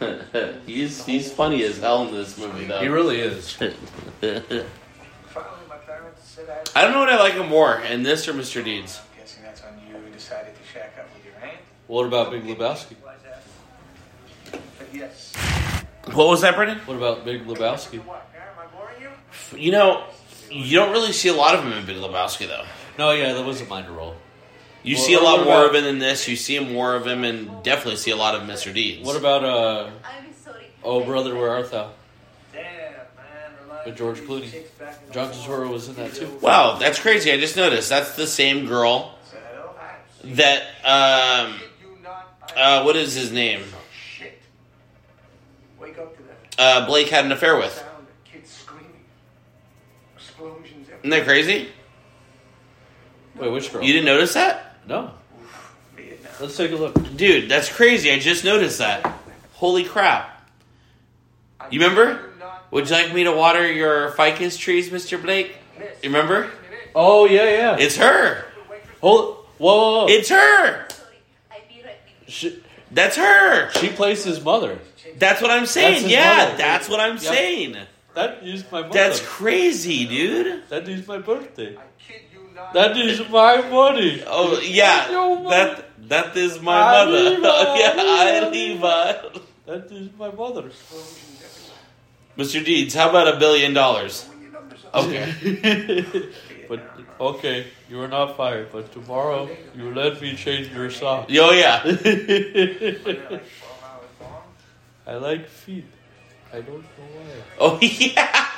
[0.66, 3.52] he's he's funny as hell in this movie though He really is.
[3.52, 3.74] Finally,
[5.68, 8.32] my parents said I I don't know what I like him more in this or
[8.34, 8.62] Mr.
[8.64, 11.58] Deeds I'm guessing that's when you decided to shack up with your aunt.
[11.88, 12.94] What about Big Lebowski?
[14.92, 15.34] Yes.
[16.12, 18.02] what was that Brendan What about Big Lebowski?
[18.04, 19.58] What, Am I boring you?
[19.58, 20.04] you know
[20.50, 22.64] you don't really see a lot of him in Big Lebowski though
[22.98, 24.14] No, yeah, that was a minor role.
[24.82, 27.06] You Well, see a lot more about- of him in this you see more of
[27.06, 28.72] him and definitely see a lot of Mr.
[28.72, 29.90] Deeds What about uh?
[30.04, 30.66] I'm sorry.
[30.84, 31.90] Oh, brother, where art thou?
[32.52, 33.02] Damn, man.
[33.62, 34.42] remind With George Clooney.
[34.42, 35.42] these chicks back in the John fall.
[35.58, 36.38] Turturro was in that too.
[36.40, 39.14] wow that's crazy I just noticed that's the same girl
[40.24, 42.52] that um You not.
[42.56, 43.64] I- uh what is his name
[44.16, 44.40] Shit.
[45.80, 46.22] Wake up to
[46.56, 47.82] that uh Blake had an affair with
[48.30, 49.04] kids screaming.
[50.16, 51.68] Explosions isn't that crazy
[53.36, 53.82] Wait, which girl?
[53.82, 55.10] you didn't notice that No.
[55.96, 56.32] Vietnam.
[56.40, 57.16] Let's take a look.
[57.16, 58.10] Dude, that's crazy.
[58.10, 59.18] I just noticed that.
[59.54, 60.34] Holy crap.
[61.70, 62.30] You remember?
[62.70, 65.20] Would you like me to water your ficus trees, Mr.
[65.20, 65.56] Blake?
[66.02, 66.50] You remember?
[66.94, 67.76] Oh yeah, yeah.
[67.78, 68.44] It's her.
[69.00, 69.36] Hold.
[69.58, 70.06] Whoa, whoa, whoa.
[70.08, 70.88] It's her.
[71.50, 73.70] I'll be right with she, That's her.
[73.72, 74.78] she plays his mother.
[75.18, 76.02] That's what I'm saying.
[76.02, 76.56] That's yeah, mother.
[76.58, 77.20] that's what I'm Yep.
[77.22, 77.76] saying.
[78.14, 78.92] That is my mother.
[78.94, 80.68] That's crazy, dude.
[80.68, 81.76] that is my birthday.
[81.76, 82.47] I kid you not.
[82.72, 84.22] That is my money.
[84.26, 87.34] Oh yeah, Yo, that that is my mother.
[87.34, 87.42] Arriba,
[87.78, 89.40] yeah, I arriba.
[89.66, 90.70] That is my mother.
[92.36, 92.64] Mr.
[92.64, 94.28] Deeds, how about a billion dollars?
[94.94, 96.30] Okay.
[96.68, 96.80] but
[97.20, 98.70] okay, you are not fired.
[98.72, 101.28] But tomorrow you let me change your sock.
[101.30, 101.82] Oh yeah.
[105.06, 105.86] I like feet.
[106.52, 107.42] I don't know why.
[107.58, 108.48] Oh yeah.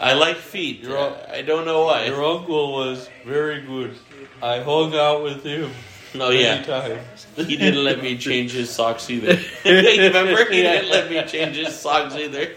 [0.00, 0.80] I like feet.
[0.80, 2.06] Your, uh, I don't know why.
[2.06, 3.94] Your uncle was very good.
[4.42, 5.70] I hung out with him.
[6.14, 7.26] Oh yeah, times.
[7.36, 9.38] he didn't let me change his socks either.
[9.64, 12.54] Remember, he didn't let me change his socks either.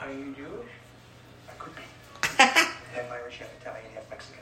[0.00, 0.70] Are you Jewish?
[2.38, 4.40] Half Irish, half Italian, half Mexican.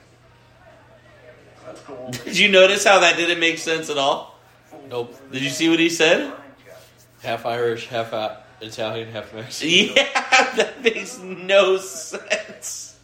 [1.67, 2.11] That's cool.
[2.25, 4.39] Did you notice how that didn't make sense at all?
[4.89, 5.17] Nope.
[5.33, 6.33] Did you see what he said?
[7.23, 8.43] Half Irish, half out.
[8.63, 9.97] Italian, half Mexican.
[9.97, 12.97] Yeah, that makes no sense.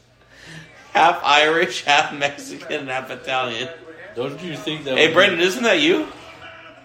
[0.92, 3.68] Half Irish, half Mexican, and half Italian.
[4.14, 4.96] Don't you think that?
[4.96, 6.06] Hey, would Brendan, isn't that you?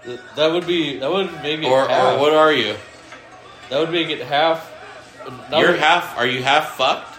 [0.05, 2.17] Be, that would be that would make it Or, half.
[2.17, 2.75] or what are you?
[3.69, 4.69] That would make it half.
[5.51, 6.17] You're would- half.
[6.17, 7.09] Are you half fucked?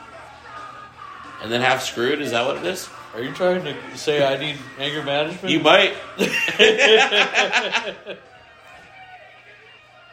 [1.43, 2.21] And then half screwed?
[2.21, 2.89] Is that what it is?
[3.15, 5.51] Are you trying to say I need anger management?
[5.53, 5.95] You might.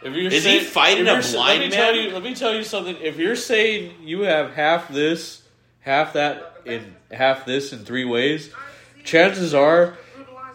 [0.04, 2.04] If you're Is he fighting if a you're sa- blind let me Tell man?
[2.04, 2.98] you, let me tell you something.
[3.02, 5.44] If you're saying you have half this,
[5.82, 8.52] half that, in half this in three ways,
[9.04, 9.98] chances are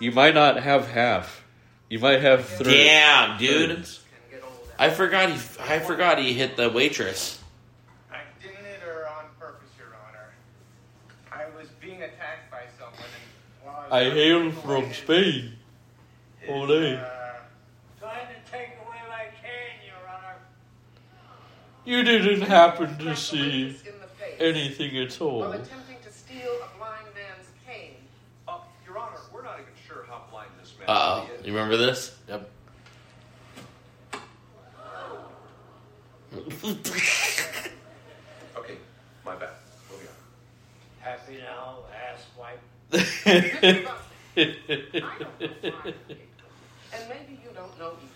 [0.00, 1.44] you might not have half.
[1.88, 2.72] You might have three.
[2.84, 3.76] Damn, dude.
[3.76, 4.00] thirds.
[4.78, 5.36] I forgot he.
[5.60, 7.40] I forgot he hit the waitress.
[8.12, 10.28] I didn't hit her on purpose, Your Honor.
[11.32, 15.52] I was being attacked by someone, and while I was I hail from Spain.
[16.48, 16.66] Ole.
[17.98, 20.36] Trying to take away my cane, Your Honor.
[21.86, 23.76] You didn't happen to see
[24.40, 25.44] anything at all.
[25.52, 27.94] attempting to steal a blind man's cane.
[28.48, 31.24] Uh, Your Honor, we're not even sure how blind this man Uh oh.
[31.28, 31.46] really is.
[31.46, 32.16] You remember this?
[32.28, 32.50] Yep.
[38.56, 38.76] Okay,
[39.24, 39.50] my bad.
[39.90, 40.14] Moving on.
[41.00, 42.60] Happy now, ass wipe.
[46.92, 48.14] And maybe you don't know either.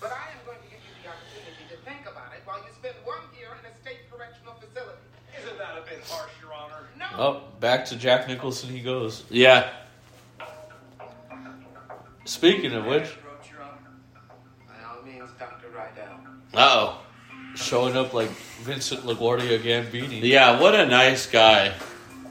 [0.00, 2.70] But I am going to give you the opportunity to think about it while you
[2.74, 5.00] spend one year in a state correctional facility.
[5.38, 6.88] Isn't that a bit harsh, Your Honor?
[6.98, 7.01] No.
[7.18, 9.24] Oh, back to Jack Nicholson he goes.
[9.30, 9.68] Yeah.
[12.24, 13.04] Speaking of which,
[14.66, 15.66] By all means, Dr.
[15.68, 16.16] Rydell.
[16.54, 16.58] Uh
[16.96, 17.00] oh.
[17.56, 18.30] showing up like
[18.62, 20.22] Vincent LaGuardia Gambini.
[20.22, 21.74] Yeah, what a nice guy.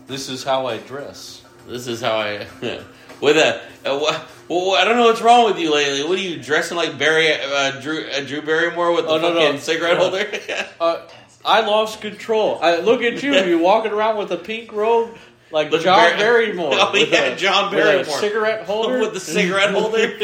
[0.08, 1.44] This is how I dress.
[1.67, 2.48] This is how I.
[3.22, 3.62] with a.
[3.86, 6.04] a wha- well, I don't know what's wrong with you lately.
[6.04, 9.34] What are you dressing like Barry, uh, Drew, uh, Drew Barrymore with the Oh, no,
[9.34, 9.60] fucking no.
[9.60, 10.10] cigarette No.
[10.10, 10.39] holder?
[10.82, 11.08] Uh,
[11.45, 12.60] I lost control.
[12.62, 13.34] I look at you.
[13.34, 15.17] You're walking around with a pink robe
[15.51, 16.71] like Look, John Bar- Barrymore.
[16.75, 18.17] Oh, with yeah, a- John with a Barrymore.
[18.19, 19.97] cigarette holder With the cigarette holder.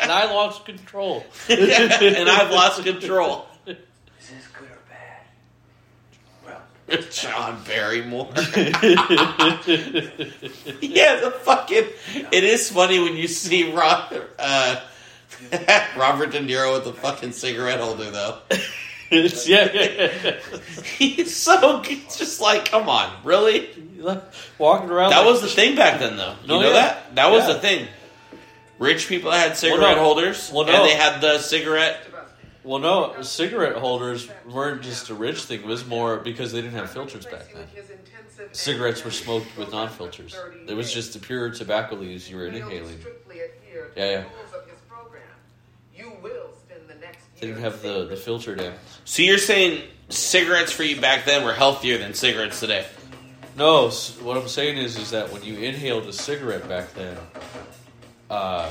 [0.00, 1.24] and I lost control.
[1.48, 3.46] and I've lost control.
[3.66, 3.76] Is
[4.20, 5.22] this good or bad?
[6.44, 6.62] Well
[7.10, 8.28] John Barrymore.
[10.80, 11.84] yeah, the fucking.
[12.32, 14.80] It is funny when you see Rob, uh,
[15.96, 18.38] Robert De Niro with the fucking cigarette holder, though.
[19.10, 20.58] It's- yeah, yeah, yeah.
[20.98, 21.82] He's so.
[21.84, 23.68] It's just like, come on, really?
[24.58, 25.10] Walking around.
[25.10, 26.34] That like- was the thing back then, though.
[26.42, 26.72] You No, know yeah.
[26.74, 27.14] that?
[27.14, 27.54] That was Yeah.
[27.54, 27.88] the thing.
[28.78, 30.02] Rich people had Well, cigarette no.
[30.04, 30.72] holders, Well, no.
[30.72, 31.98] and they had the cigarette.
[32.62, 35.60] Well, no, cigarette holders weren't just a rich thing.
[35.60, 37.66] It was more because they didn't have filters back then.
[38.52, 40.36] Cigarettes were smoked with non-filters.
[40.68, 42.98] It was just the pure tobacco leaves you were inhaling.
[43.96, 44.24] Yeah, yeah.
[45.96, 48.74] You will spend the next They didn't have the, the filter down.
[49.04, 52.86] So you're saying cigarettes for you back then were healthier than cigarettes today?
[53.56, 53.90] No,
[54.22, 57.16] what I'm saying is, is that when you inhaled a cigarette back then,
[58.30, 58.70] uh,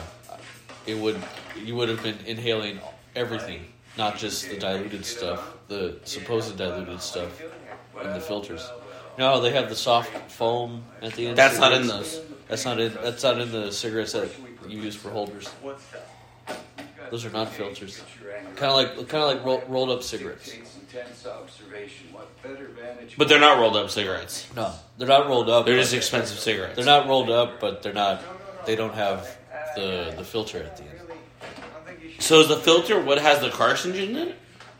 [0.85, 1.21] it would
[1.63, 2.79] you would have been inhaling
[3.15, 3.65] everything,
[3.97, 7.41] not just the diluted stuff, the supposed diluted stuff,
[8.01, 8.69] in the filters.
[9.17, 11.37] No, they have the soft foam at the end.
[11.37, 12.21] That's not in those.
[12.47, 12.93] That's not in.
[12.93, 14.29] That's not in the cigarettes that
[14.69, 15.49] you use for holders.
[17.11, 18.01] Those are not filters.
[18.55, 20.53] Kind of like kind of like roll, rolled up cigarettes.
[20.53, 22.07] Intense observation.
[22.11, 24.47] What better vantage But they're not rolled up cigarettes.
[24.55, 25.65] No, they're not rolled up.
[25.65, 26.75] They're just expensive cigarettes.
[26.75, 28.23] They're not rolled up, but they're not.
[28.65, 29.37] They don't have
[29.75, 30.91] the the filter at the end.
[32.19, 34.35] So is the filter what has the carcinogen in it?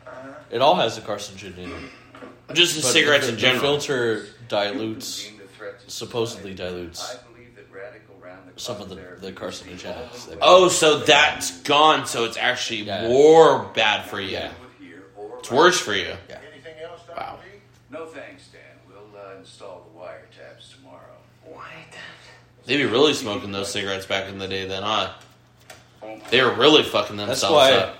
[0.06, 0.28] Uh-huh.
[0.50, 2.54] It all has the carcinogen in it.
[2.54, 3.60] Just the But cigarettes the, in general.
[3.60, 5.30] The filter dilutes,
[5.86, 7.18] supposedly dilutes
[8.58, 10.28] some of the, the carcinogenics.
[10.28, 12.06] that- Oh, so that's gone.
[12.06, 14.40] So it's actually more bad for you.
[15.38, 16.06] It's worse for you.
[16.28, 17.38] Anything else, Wow.
[17.90, 18.60] No thanks, Dan.
[18.88, 21.04] We'll uh, install the wiretaps tomorrow.
[22.66, 25.14] They'd be really smoking those cigarettes back in the day, then, huh?
[26.30, 27.72] They were really fucking That's themselves why.
[27.72, 27.98] up.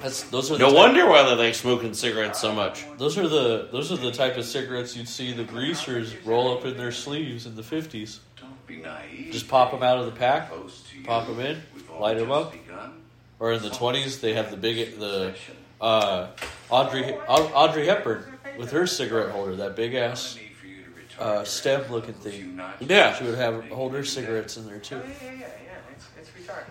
[0.00, 2.84] That's those are No type- wonder why they like smoking cigarettes so much.
[2.98, 6.64] Those are the those are the type of cigarettes you'd see the greasers roll up
[6.64, 8.20] in their sleeves in the fifties.
[8.68, 9.32] Be naive.
[9.32, 10.50] Just pop them out of the pack,
[11.04, 11.60] pop them in,
[11.98, 12.54] light them up.
[13.40, 15.34] Or in the twenties, they have the big the
[15.80, 16.28] uh,
[16.68, 20.38] Audrey Audrey Hepburn with her cigarette holder, that big ass
[21.18, 22.60] uh, stem looking thing.
[22.80, 23.14] Yeah.
[23.14, 24.96] she would have hold her cigarettes in there too.
[24.96, 25.48] Yeah, yeah, yeah.
[25.92, 26.66] It's, it's retarded.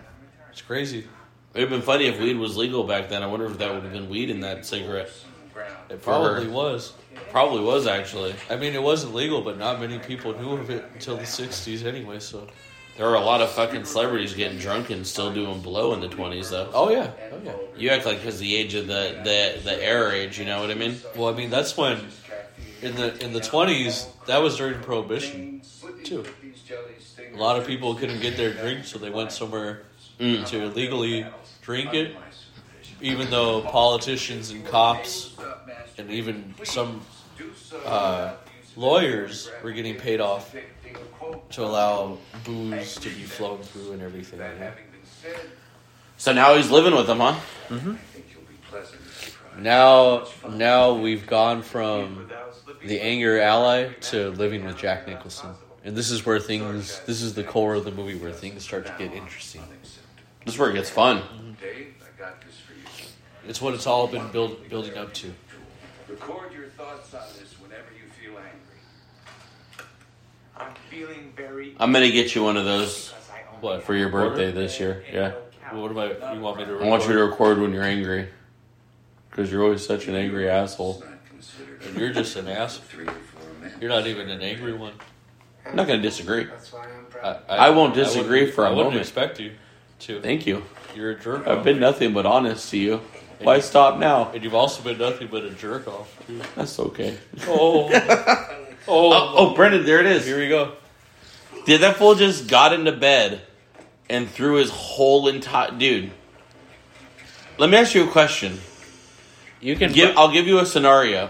[0.51, 0.99] It's crazy.
[0.99, 1.05] It
[1.53, 3.23] would have been funny if weed was legal back then.
[3.23, 5.11] I wonder if that would have been weed in that cigarette.
[5.89, 6.93] It probably was.
[7.31, 8.35] Probably was actually.
[8.49, 11.85] I mean, it wasn't legal, but not many people knew of it until the '60s
[11.85, 12.19] anyway.
[12.19, 12.47] So,
[12.97, 16.07] There were a lot of fucking celebrities getting drunk and still doing blow in the
[16.07, 16.69] twenties, though.
[16.73, 17.53] oh yeah, oh yeah.
[17.75, 20.71] You act like because the age of the the the air age, you know what
[20.71, 20.95] I mean?
[21.15, 21.99] Well, I mean, that's when
[22.81, 25.61] in the in the '20s that was during Prohibition
[26.03, 26.23] too.
[27.33, 29.83] A lot of people couldn't get their drink, so they went somewhere
[30.19, 30.47] Mm.
[30.47, 31.27] to legally
[31.61, 32.15] drink it.
[33.01, 35.36] Even though politicians and cops
[35.97, 37.01] and even some
[37.85, 38.33] uh,
[38.75, 40.55] lawyers were getting paid off
[41.51, 44.39] to allow booze to be flown through and everything.
[44.39, 44.71] you know?
[46.17, 47.35] So now he's living with them, huh?
[49.59, 52.29] Now, now we've gone from
[52.83, 55.49] the anger ally to living with Jack Nicholson,
[55.83, 56.99] and this is where things.
[57.05, 59.63] This is the core of the movie where things start to get interesting.
[60.45, 61.23] This is where it gets fun.
[61.59, 63.07] Dave, I got this for you.
[63.49, 65.33] It's what it's all been build, building up to.
[66.09, 69.85] Record your thoughts on this whenever you feel angry.
[70.55, 71.75] I'm feeling very.
[71.79, 73.09] I'm gonna get you one of those
[73.61, 75.03] What for your birthday this year.
[75.11, 75.33] Yeah,
[75.71, 76.33] What am I?
[76.33, 76.79] You want me to?
[76.79, 77.31] I want you to record?
[77.31, 78.29] record when you're angry,
[79.29, 81.03] because you're always such an angry asshole.
[81.85, 82.79] And you're just an ass.
[83.79, 84.93] You're not even an angry one.
[85.65, 86.47] I'm not gonna disagree.
[87.23, 87.35] I'm.
[87.49, 89.01] I, I won't disagree wouldn't- for a I wouldn't moment.
[89.01, 89.51] expect you
[89.99, 90.21] to.
[90.21, 90.63] Thank you.
[90.95, 91.45] You're a jerk.
[91.47, 93.01] I've been nothing but honest to you.
[93.39, 94.31] Why stop now?
[94.31, 96.15] and you've also been nothing but a jerk off.
[96.27, 96.41] Too.
[96.55, 97.17] That's okay.
[97.47, 97.89] Oh,
[98.89, 100.25] Oh, oh, oh, Brendan, there it is.
[100.25, 100.71] Here we go.
[101.65, 103.41] Did that fool just got into bed
[104.09, 106.11] and threw his whole entire dude?
[107.57, 108.59] Let me ask you a question.
[109.59, 111.29] You can Give, I'll give you a scenario.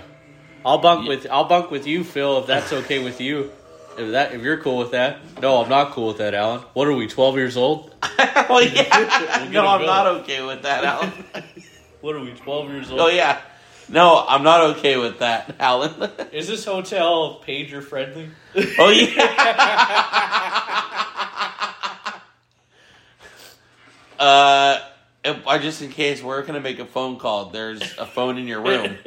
[0.63, 3.51] I'll bunk with I'll bunk with you, Phil, if that's okay with you.
[3.97, 5.17] If that if you're cool with that.
[5.41, 6.59] No, I'm not cool with that, Alan.
[6.73, 7.95] What are we, twelve years old?
[8.03, 9.41] oh yeah.
[9.49, 9.87] We'll no, I'm bill.
[9.87, 11.11] not okay with that, Alan.
[12.01, 12.99] What are we, twelve years old?
[13.01, 13.41] oh yeah.
[13.89, 16.11] No, I'm not okay with that, Alan.
[16.33, 18.29] Is this hotel pager friendly?
[18.79, 19.23] oh yeah.
[24.19, 24.79] uh,
[25.23, 27.49] if, uh, just in case, we're gonna make a phone call.
[27.49, 28.97] There's a phone in your room.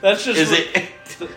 [0.00, 0.92] That's just Is what- it?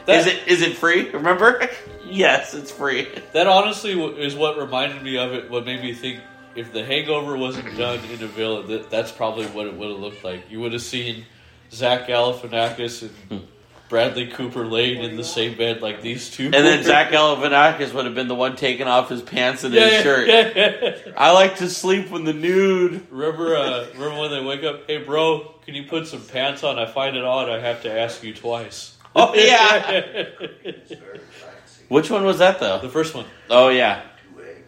[0.05, 0.47] that- Is it?
[0.47, 1.09] Is it free?
[1.09, 1.69] Remember?
[2.05, 3.07] yes, it's free.
[3.33, 5.49] That honestly is what reminded me of it.
[5.49, 6.21] What made me think
[6.55, 9.99] if the Hangover wasn't done in a villa, that, that's probably what it would have
[9.99, 10.49] looked like.
[10.49, 11.25] You would have seen
[11.71, 13.47] Zach Galifianakis and
[13.89, 16.45] Bradley Cooper laying in the same bed like these two.
[16.45, 19.83] And then Zach Galifianakis would have been the one taking off his pants and Yeah,
[19.83, 20.27] his yeah, shirt.
[20.27, 21.13] yeah.
[21.17, 23.05] I like to sleep when the nude.
[23.11, 24.87] Remember, uh, remember when they wake up?
[24.87, 26.79] Hey, bro, can you put some pants on?
[26.79, 27.49] I find it odd.
[27.49, 28.97] I have to ask you twice.
[29.15, 30.23] Oh yeah.
[31.87, 32.79] Which one was that though?
[32.79, 33.25] the first one.
[33.49, 34.01] Oh yeah.
[34.33, 34.59] Two eggs,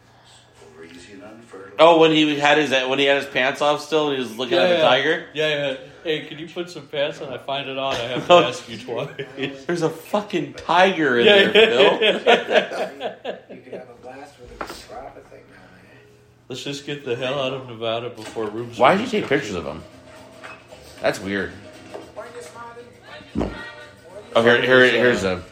[0.71, 1.66] over easy and unfertile.
[1.79, 4.35] Oh, when he had his when he had his pants off still, and he was
[4.37, 4.81] looking at the yeah.
[4.81, 5.25] tiger.
[5.33, 5.77] Yeah, yeah.
[6.03, 7.31] Hey, can you put some pants on?
[7.31, 7.95] I find it odd.
[7.95, 8.43] I have to oh.
[8.43, 9.09] ask you twice.
[9.67, 13.57] There's a fucking tiger in Yeah, there, Phil.
[13.57, 15.43] You could have a blast with a Strava thing.
[16.47, 19.55] Let's just get the hell out of Nevada before room Why did you take pictures
[19.55, 19.83] of him?
[21.01, 21.51] That's weird.
[22.15, 23.53] Why you smiling?
[24.35, 25.43] Oh, here, here, here's a.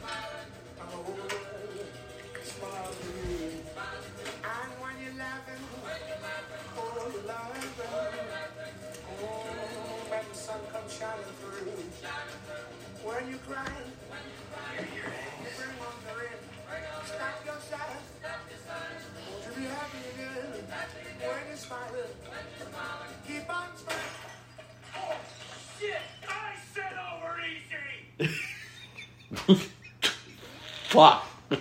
[30.96, 31.26] Fuck.
[31.50, 31.60] Then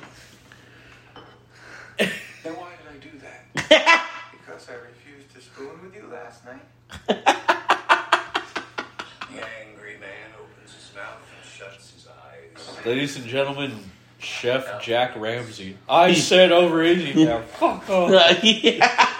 [2.56, 3.40] why did I do that?
[4.32, 6.62] because I refused to spoon with you last night.
[9.30, 12.86] The angry man opens his mouth and shuts his eyes.
[12.86, 15.76] Ladies and gentlemen, Chef Jack Ramsay.
[15.88, 17.40] I said over easy now.
[17.42, 18.44] Fuck off.
[18.44, 19.10] yeah.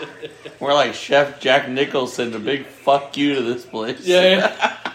[0.61, 2.33] We're like Chef Jack Nicholson.
[2.35, 4.01] A big fuck you to this place.
[4.07, 4.93] Yeah, yeah.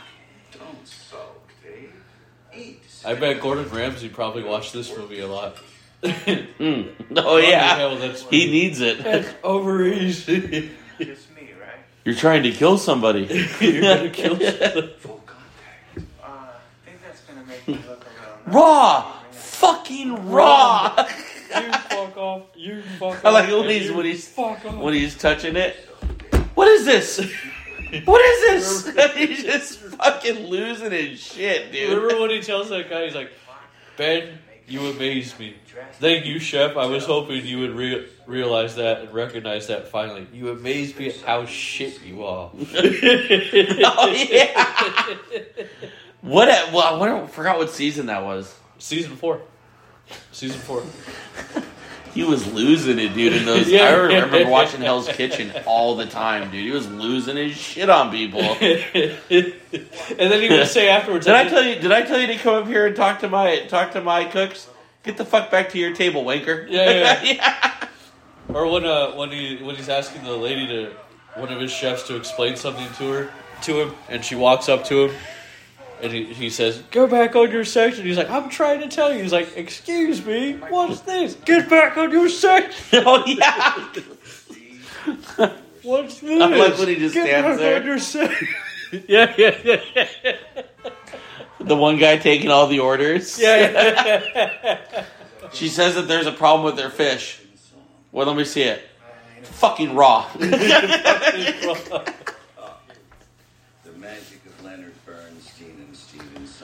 [0.57, 1.91] Don't sulk, Dave.
[2.55, 2.81] Eat.
[3.05, 5.57] I bet Gordon Ramsay probably watched this movie a lot.
[6.03, 6.89] Mm.
[7.11, 7.75] Oh Bloody yeah.
[7.77, 7.97] hell,
[8.29, 9.03] He needs it.
[9.03, 10.71] That's over easy.
[10.99, 11.79] Just me, right?
[12.05, 13.21] You're trying to kill somebody.
[13.59, 14.89] You're gonna kill someone.
[14.99, 15.97] Full contact.
[15.97, 19.13] Uh, I think that's gonna make me look a little raw.
[19.31, 20.95] Fucking raw.
[21.55, 22.41] You fuck off.
[22.55, 23.25] You fuck off.
[23.25, 24.75] I like it when he's when he's fuck off.
[24.75, 25.75] when he's touching it.
[26.55, 27.17] What is this?
[28.05, 29.15] What is this?
[29.15, 31.89] he's just fucking losing his shit, dude.
[31.89, 33.31] Remember when he tells that guy, he's like,
[33.97, 35.55] Ben, you amaze me.
[35.93, 36.77] Thank you, Chef.
[36.77, 40.27] I was hoping you would re- realize that and recognize that finally.
[40.33, 42.51] You amaze me at how shit you are.
[42.75, 44.87] oh yeah.
[46.21, 46.49] What?
[46.49, 48.55] A, well, I wonder, forgot what season that was.
[48.77, 49.41] Season four.
[50.31, 50.83] Season four.
[52.13, 53.33] He was losing it, dude.
[53.33, 53.83] In those, Yeah.
[53.83, 56.63] I remember watching Hell's Kitchen all the time, dude.
[56.63, 58.41] He was losing his shit on people.
[58.41, 61.75] and then he would say afterwards, Did I tell you?
[61.75, 64.25] Did I tell you to come up here and talk to my talk to my
[64.25, 64.67] cooks?
[65.03, 66.69] Get the fuck back to your table, wanker.
[66.69, 67.87] Yeah, Yeah, yeah.
[68.53, 70.91] Or when uh when he when he's asking the lady to
[71.35, 73.29] one of his chefs to explain something to her
[73.63, 75.15] to him, and she walks up to him,
[76.01, 79.13] and he, he says, "Go back on your section." He's like, "I'm trying to tell
[79.13, 81.35] you." He's like, "Excuse me, what's this?
[81.45, 83.89] Get back on your section." oh yeah.
[85.81, 86.41] What's this?
[86.41, 87.79] I like when he just Get stands back there.
[87.79, 88.47] on your section.
[89.07, 90.35] yeah, yeah, yeah.
[91.59, 93.39] The one guy taking all the orders.
[93.39, 95.05] Yeah, yeah.
[95.53, 97.41] She says that there's a problem with their fish.
[98.11, 98.81] Well, let me see it.
[99.43, 100.27] Fucking raw.
[100.37, 101.61] The magic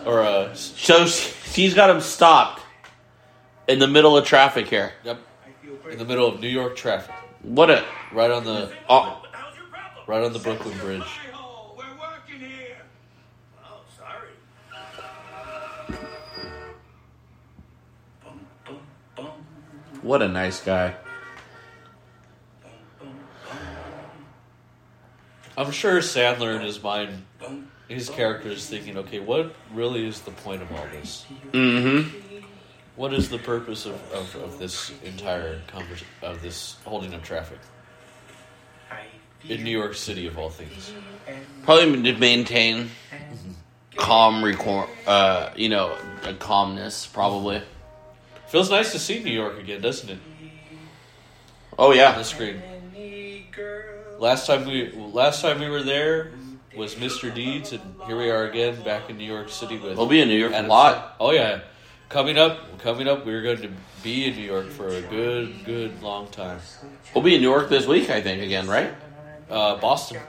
[0.05, 2.61] Or uh, so she's got him stopped
[3.67, 4.93] in the middle of traffic here.
[5.03, 5.19] Yep.
[5.89, 7.13] In the middle of New York traffic.
[7.41, 9.23] What a right on the oh,
[10.07, 11.03] right on the Brooklyn Bridge.
[20.01, 20.95] what a nice guy.
[25.57, 27.25] I'm sure Sandler in his mind,
[27.87, 31.25] his character is thinking, okay, what really is the point of all this?
[31.51, 32.45] Mm-hmm.
[32.95, 37.59] What is the purpose of, of, of this entire conversation, of this holding of traffic?
[39.47, 40.91] In New York City, of all things.
[41.63, 42.89] Probably to maintain
[43.95, 47.05] calm, record, uh, you know, a calmness.
[47.05, 47.61] Probably.
[48.47, 50.17] Feels nice to see New York again, doesn't it?
[51.77, 52.61] Oh yeah, On the screen.
[54.17, 56.31] Last time we last time we were there
[56.75, 57.33] was Mr.
[57.33, 59.97] Deeds, and here we are again back in New York City with.
[59.97, 61.15] We'll be in New York a Adam lot.
[61.19, 61.61] Oh yeah,
[62.09, 63.25] coming up, coming up.
[63.25, 63.69] We're going to
[64.03, 66.59] be in New York for a good, good long time.
[67.13, 68.93] We'll be in New York this week, I think, again, right?
[69.49, 70.21] Uh, Boston,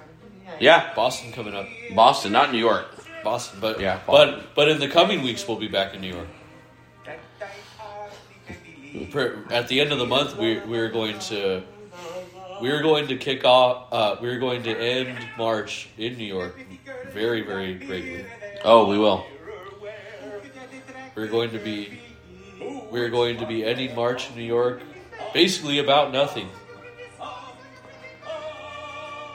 [0.61, 1.67] Yeah, Boston coming up.
[1.95, 2.87] Boston, not New York.
[3.25, 4.41] Boston, but Yeah, Boston.
[4.41, 6.29] but but in the coming weeks we'll be back in New York.
[9.51, 11.63] At the end of the month, we we're going to
[12.61, 13.93] we're going to kick off.
[13.93, 16.59] Uh, we're going to end March in New York,
[17.13, 18.25] very very greatly.
[18.65, 19.27] Oh, we will.
[21.15, 21.99] We're going to be
[22.91, 24.83] we're going to be ending March in New York,
[25.33, 26.49] basically about nothing.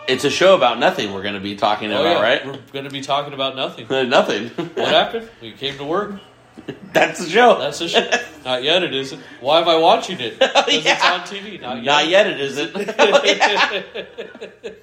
[0.07, 1.13] It's a show about nothing.
[1.13, 2.45] We're going to be talking Oh, about, yeah, right?
[2.45, 3.87] We're going to be talking about nothing.
[4.09, 4.49] nothing.
[4.49, 5.29] What happened?
[5.41, 6.19] We came to work.
[6.93, 7.57] That's the show.
[7.59, 8.83] That's a sh- not yet.
[8.83, 9.21] It isn't.
[9.39, 10.39] Why am I watching it?
[10.39, 11.13] 'Cause it's yeah.
[11.13, 11.59] on TV.
[11.61, 11.85] Not yet.
[11.85, 12.27] Not yet.
[12.27, 12.75] It isn't.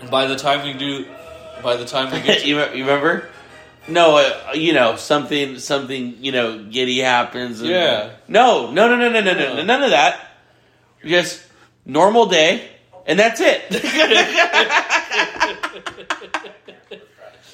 [0.00, 1.06] And by the time we do,
[1.62, 3.28] by the time we get to, you, you remember?
[3.88, 5.58] No, uh, you know something.
[5.58, 7.60] Something you know giddy happens.
[7.60, 8.10] and- Yeah.
[8.28, 9.64] No, no, no, no, no, no, no, No.
[9.64, 10.20] none of that.
[11.04, 11.42] Just
[11.84, 12.68] normal day,
[13.06, 13.62] and that's it.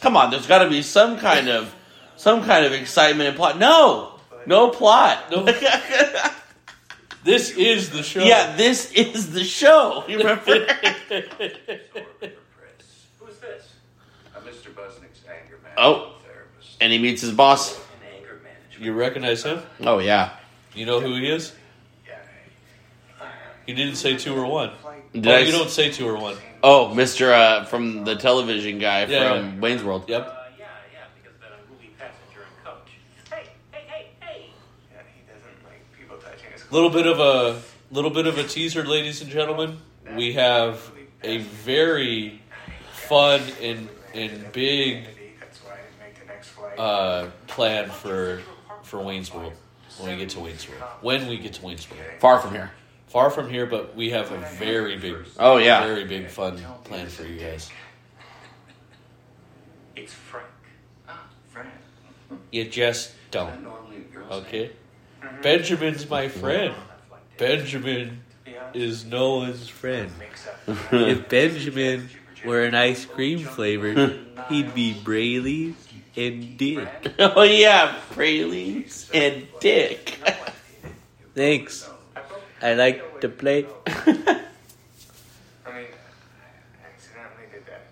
[0.09, 1.74] Come on, there's got to be some kind of
[2.16, 3.59] some kind of excitement and plot.
[3.59, 5.30] No, no plot.
[5.30, 5.42] No.
[7.24, 8.24] this is the show.
[8.24, 10.04] Yeah, this is the show.
[10.09, 10.42] You remember?
[13.20, 13.74] Who's this?
[14.34, 14.74] Uh, Mr.
[14.74, 16.14] Buznik's anger management Oh.
[16.24, 16.78] therapist.
[16.80, 17.78] and he meets his boss.
[18.80, 19.61] You recognize him?
[19.82, 20.36] Oh yeah.
[20.74, 21.52] You know who he is?
[23.66, 24.70] He didn't say two or one.
[25.12, 26.38] Did oh, I you s- don't say two or one.
[26.62, 29.61] Oh, Mister uh, from the television guy Yeah, from yeah.
[29.61, 30.04] Wayne's World.
[30.09, 30.26] Yep.
[30.59, 32.90] yeah, yeah, because of that unruly passenger and coach.
[33.30, 34.50] Hey, hey, hey, hey!
[34.92, 37.61] Yeah, he doesn't like people touching his Little bit of a
[37.94, 39.78] little bit of a teaser, ladies and gentlemen.
[40.16, 40.90] We have
[41.22, 42.40] a very
[42.92, 45.04] fun and and big
[45.38, 46.78] That's why I didn't make the next flight.
[46.78, 48.40] uh, plan for
[48.82, 49.52] for Wayne's World
[49.98, 50.82] when we get to Wayne's World.
[51.02, 52.02] When we get to Wayne's World.
[52.18, 52.70] Far from here.
[53.09, 55.84] Far from here, but we have a very big, Oh, yeah.
[55.86, 57.70] very big fun plan for you guys.
[59.96, 60.46] It's Frank.
[61.09, 61.66] Ah, Fran.
[62.52, 63.62] You just don't.
[63.62, 64.70] normally a girl's Okay.
[65.42, 66.74] Benjamin's my friend.
[67.38, 68.20] Benjamin
[68.74, 70.11] is no one's friend.
[70.92, 72.11] If Benjamin
[72.44, 75.74] were an ice cream flavor, he'd be Brayley
[76.16, 76.88] and Dick.
[77.18, 80.18] oh yeah, pralines and dick.
[81.34, 81.88] Thanks.
[82.61, 83.66] I like to play.
[83.86, 84.16] I mean,
[85.66, 87.86] I accidentally did that.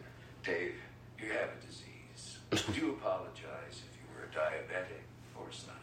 [0.45, 0.75] Dave,
[1.21, 2.39] you have a disease.
[2.67, 5.03] Would you apologize if you were a diabetic?
[5.31, 5.77] Of course not.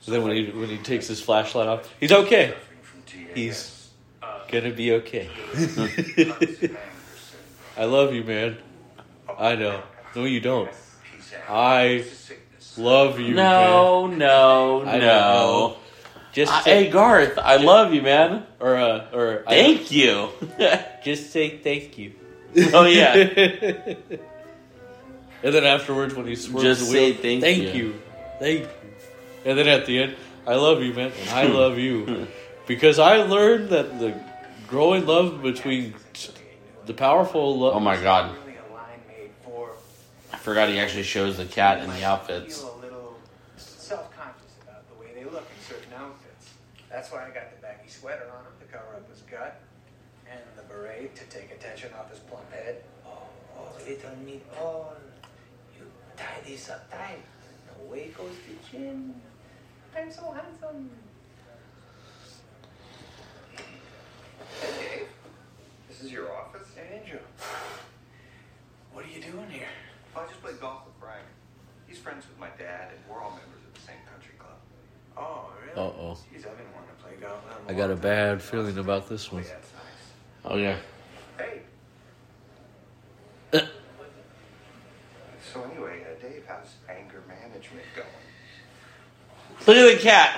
[0.00, 2.48] So then when he when he takes his flashlight off, he's okay.
[2.48, 3.34] Suffering from TAS.
[3.34, 3.90] He's
[4.22, 5.28] uh, gonna be okay.
[7.76, 8.58] I love you, man.
[9.38, 9.82] I know.
[10.16, 10.70] No, you don't.
[11.48, 12.04] I
[12.76, 13.34] love you.
[13.34, 14.18] No, man.
[14.18, 15.76] no, I no.
[16.32, 18.46] Just Uh, say- hey Garth, I love you, man.
[18.60, 20.28] Or uh, or I- Thank you.
[21.04, 22.12] just say thank you.
[22.72, 23.14] Oh, yeah.
[25.42, 27.84] and then afterwards, when he swerves Just say wheel, thank thank you.
[27.86, 28.00] you,
[28.38, 28.68] thank you.
[29.44, 30.16] And then at the end,
[30.46, 32.26] I love you, man, and I love you,
[32.66, 34.14] because I learned that the
[34.68, 35.94] growing love between
[36.86, 37.74] the powerful love.
[37.76, 38.36] Oh my god.
[38.44, 39.70] Really a line made for
[40.32, 42.58] I forgot he actually shows the cat in the outfits.
[42.60, 43.16] feel a little
[43.56, 46.50] self-conscious about the way they look in certain outfits.
[46.90, 49.60] That's why I got the baggy sweater on him to cover up his gut,
[50.28, 52.82] and the beret to take attention off his plump head.
[53.06, 53.22] Oh,
[53.56, 54.96] oh, little meatball, oh,
[55.78, 55.86] you
[56.16, 57.22] tie this up tight.
[57.86, 59.14] Away goes the chin.
[59.96, 60.90] I'm so handsome.
[64.60, 65.08] Hey, Dave.
[65.88, 66.68] This is your office?
[66.74, 67.20] Hey, Andrew.
[68.92, 69.68] What are you doing here?
[70.16, 71.24] Oh, I just played golf with Frank.
[71.86, 74.29] He's friends with my dad, and we're all members of the same country club.
[75.16, 75.72] Oh, really?
[75.72, 76.16] Uh oh.
[76.32, 77.40] Jeez, I've been wanting to play golf.
[77.68, 79.44] I got a bad feeling about this one.
[80.44, 80.76] Oh yeah.
[81.38, 81.60] Hey.
[85.52, 88.08] So anyway, uh, Dave, how's anger management going?
[89.66, 90.30] Look at the cat.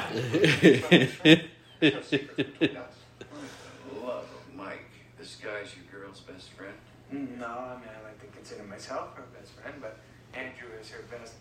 [4.03, 4.89] Love of Mike.
[5.19, 6.73] This guy's your girl's best friend.
[7.11, 9.99] No, I mean, I like to consider myself her best friend, but
[10.33, 11.35] Andrew is her best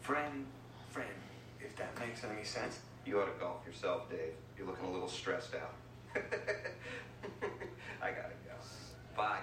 [0.00, 0.46] friend,
[0.90, 1.08] friend,
[1.72, 2.80] if that makes any sense.
[3.06, 4.34] You ought to golf yourself, Dave.
[4.56, 5.74] You're looking a little stressed out.
[8.02, 8.52] I gotta go.
[9.16, 9.40] Bye.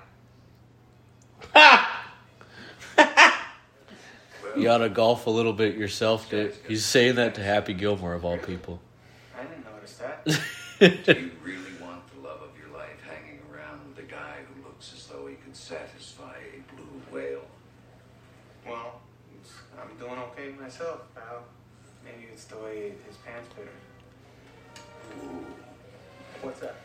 [4.55, 6.57] You ought to golf a little bit yourself, Dave.
[6.67, 8.79] He's saying that to Happy Gilmore of all people.
[9.37, 10.25] I didn't notice that.
[11.05, 14.63] Do you really want the love of your life hanging around with a guy who
[14.63, 17.45] looks as though he could satisfy a blue whale?
[18.67, 19.01] well,
[19.79, 21.28] I'm doing okay myself, pal.
[22.29, 25.29] Maybe it's the way his pants fit her.
[26.41, 26.75] What's that?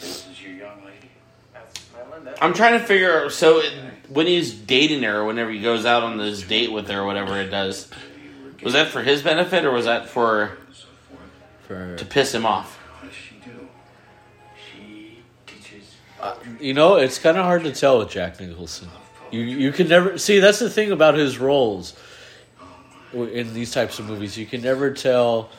[0.00, 1.10] This is your young lady?
[1.52, 2.34] That's my Linda.
[2.42, 3.24] I'm trying to figure.
[3.24, 3.32] Out.
[3.32, 3.72] So it,
[4.08, 7.40] when he's dating her, whenever he goes out on this date with her, or whatever
[7.40, 7.88] it does,
[8.62, 10.58] was that for his benefit, or was that for
[11.68, 12.76] For to piss him off?
[12.76, 13.68] What does she do?
[14.74, 15.94] She teaches.
[16.20, 18.88] Uh, you know, it's kind of hard to tell with Jack Nicholson.
[19.30, 20.40] You you can never see.
[20.40, 21.94] That's the thing about his roles
[23.12, 24.36] in these types of movies.
[24.36, 25.50] You can never tell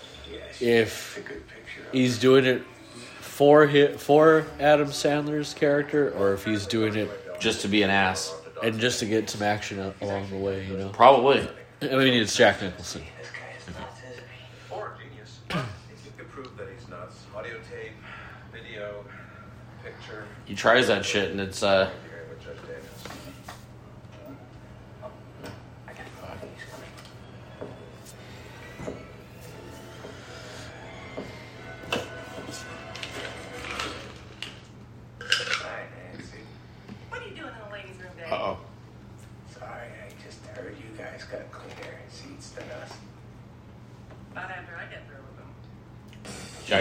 [0.60, 1.24] if
[1.92, 2.64] he's doing it
[3.22, 7.90] for hi for Adam Sandler's character or if he's doing it just to be an
[7.90, 8.34] ass
[8.64, 10.66] and just to get some action a- along the way.
[10.66, 11.48] You know, Probably.
[11.82, 13.04] I mean, it's Jack Nicholson.
[14.70, 15.40] Or a genius.
[15.50, 17.18] you can prove that he's nuts.
[17.36, 17.92] Audio tape,
[18.54, 19.04] video,
[19.84, 20.26] picture.
[20.46, 21.90] He tries that shit, and it's uh.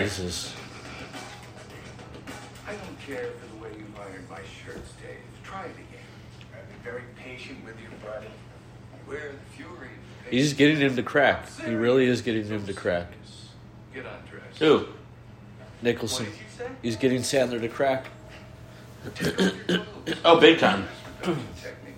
[0.00, 0.54] Jesus.
[2.66, 5.18] I don't care for the way you iron my shirts, Dave.
[5.44, 6.00] Try it again.
[6.54, 8.26] I've been very patient with you, buddy.
[9.06, 9.88] Where the fury.
[10.30, 11.46] He's getting him to crack.
[11.60, 13.08] He really is getting him to crack.
[13.92, 14.58] Get undressed.
[14.58, 14.86] Who?
[15.82, 16.26] Nicholson.
[16.80, 18.06] He's getting Sandler to crack.
[20.24, 20.88] Oh, big time.
[21.22, 21.38] Technique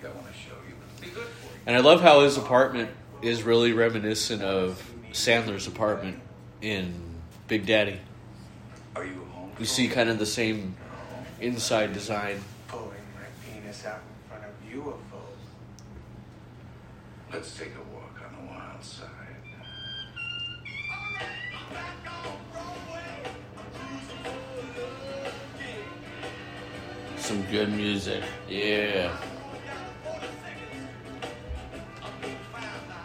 [0.03, 0.75] I want to show you.
[1.01, 1.59] Be good for you.
[1.65, 2.91] And I love how his apartment
[3.23, 6.19] is really reminiscent of Sandler's apartment
[6.61, 6.93] in
[7.47, 7.99] Big Daddy.
[8.95, 9.51] Are you home?
[9.59, 10.75] You see kind of the same
[11.39, 12.41] inside design.
[12.67, 14.95] Pulling my penis out in front of you, a.
[17.35, 19.09] Let's take a walk on the wild side.
[27.17, 28.23] Some good music.
[28.47, 29.17] Yeah.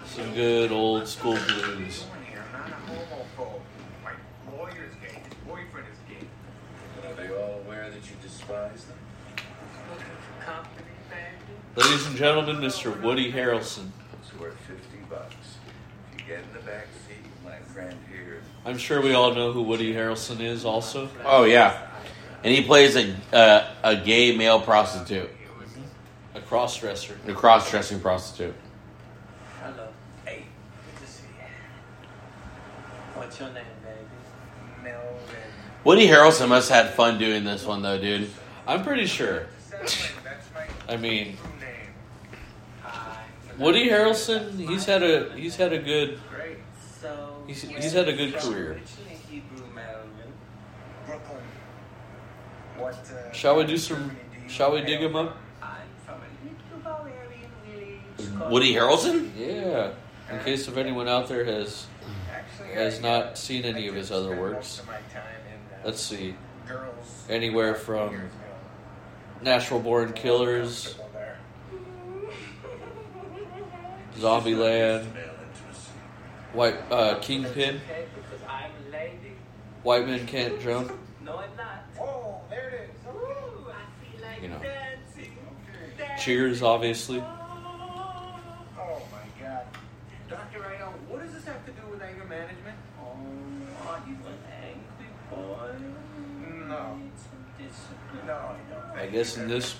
[0.06, 2.04] Some good old school blues.
[2.28, 3.62] Here, I'm not a homophobe.
[4.04, 4.12] My
[4.52, 5.22] lawyer's gay.
[5.24, 7.08] His boyfriend is gay.
[7.08, 8.96] Are they all aware that you despise them?
[11.76, 13.00] Ladies and gentlemen, Mr.
[13.02, 13.88] Woody Harrelson.
[14.20, 15.34] It's worth 50 bucks.
[16.14, 19.34] If you get in the back seat with my friend here, I'm sure we all
[19.34, 21.08] know who Woody Harrelson is also.
[21.24, 21.86] Oh yeah,
[22.42, 25.30] and he plays a uh, a gay male prostitute,
[26.34, 27.16] A cross-dresser.
[27.26, 28.54] a cross-dressing prostitute.
[29.62, 29.88] Hello.
[30.24, 30.44] Hey,
[30.98, 31.44] good to see you.
[33.14, 33.64] What's your name, baby?
[33.64, 33.79] Melvin.
[35.82, 38.30] Woody Harrelson must have had fun doing this one though, dude.
[38.66, 39.46] I'm pretty sure.
[40.88, 41.36] I mean,
[43.58, 46.18] Woody Harrelson, he's had a he's had a good
[47.46, 48.80] he's, he's had a good career.
[53.32, 54.16] Shall we do some?
[54.48, 55.36] Shall we dig him up?
[58.50, 59.30] Woody Harrelson?
[59.36, 59.92] Yeah.
[60.30, 61.86] In case if anyone out there has
[62.74, 64.82] has not seen any of his other works,
[65.84, 66.34] most of my time in, let's see.
[66.68, 68.16] girls Anywhere from
[69.42, 71.38] Natural Born Killers, there.
[74.18, 75.06] Zombieland,
[76.52, 79.32] White uh, Kingpin, Okay, because I'm a lady.
[79.82, 80.92] White Men Can't Jump.
[81.24, 81.84] No, I'm not.
[82.00, 83.06] Oh, there it is.
[83.06, 83.72] Ooh, I
[84.02, 84.58] feel like You know.
[84.58, 85.36] dancing.
[86.18, 87.20] Cheers, obviously.
[87.20, 87.24] Oh
[88.76, 89.64] my God.
[90.28, 90.64] Dr.
[90.66, 92.76] Io, what does this have to do with anger management?
[93.00, 95.70] Oh, are you an angry boy?
[96.82, 96.96] No.
[96.96, 98.26] Need some discipline.
[98.26, 99.74] No, I guess in this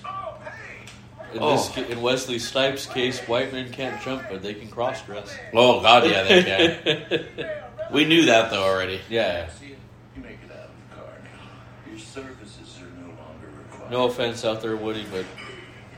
[1.33, 1.51] in Oh.
[1.51, 5.33] this in Wesley Snipes' case, white men can't jump, but they can cross dress.
[5.53, 7.25] Oh God, yeah, they can.
[7.93, 8.99] we knew that though already.
[9.09, 9.49] yeah.
[9.49, 9.67] See,
[10.15, 11.89] you make it out of the car now.
[11.89, 13.91] Your services are no longer required.
[13.91, 15.25] No offense out there, Woody, but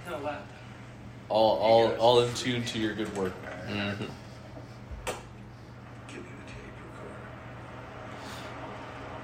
[0.06, 0.42] You know what?
[1.30, 3.34] all all all in tune to your good work.
[3.68, 3.98] Mhm.
[6.08, 7.24] Give me the tape recorder.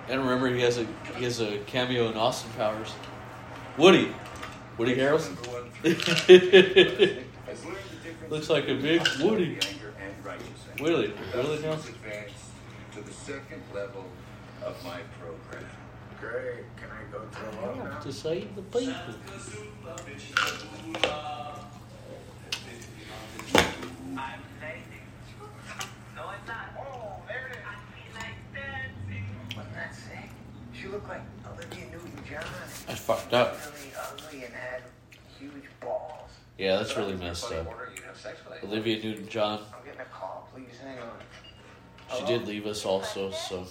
[0.09, 0.87] And remember, he has a
[1.17, 2.91] he has a cameo in Austin Powers.
[3.77, 4.11] Woody,
[4.77, 5.37] Woody Harrelson.
[8.29, 9.59] Looks like a big Woody.
[9.69, 10.81] Anger and righteousness.
[10.81, 11.75] Really, really now.
[11.75, 14.05] To the second level
[14.65, 15.69] of my program.
[16.19, 16.65] Great.
[16.75, 17.99] Can I go throw up now?
[17.99, 18.93] To save the people.
[24.17, 24.99] I'm a lady.
[26.15, 26.78] No, I'm not.
[30.89, 31.21] She looked like
[31.53, 32.43] Olivia Newton-John.
[32.87, 33.55] That's fucked up.
[33.75, 34.81] Really ugly and had
[35.39, 36.31] huge balls.
[36.57, 37.67] Yeah, that's really messed up.
[37.95, 39.59] You have Olivia Newton-John.
[39.71, 40.49] I'm getting a call.
[40.51, 42.17] Please hang on.
[42.17, 43.67] She did leave us also, so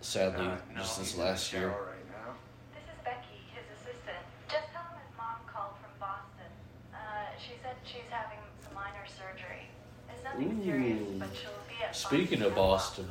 [0.00, 1.68] sadly, Uh, no, just this he's in the last year.
[1.68, 2.32] Right now.
[2.72, 4.24] This is Becky, his assistant.
[4.48, 6.48] Just tell him his mom called from Boston.
[6.94, 6.96] Uh,
[7.36, 9.68] she said she's having some minor surgery.
[10.08, 11.18] It's nothing serious, Ooh.
[11.18, 13.04] but she'll be at Speaking of Boston,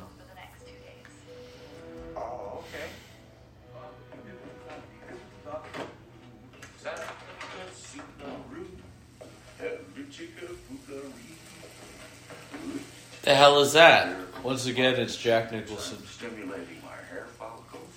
[13.22, 14.16] The hell is that?
[14.42, 15.98] once again, it's Jack Nicholson.
[16.06, 17.92] Stimulating my hair follicles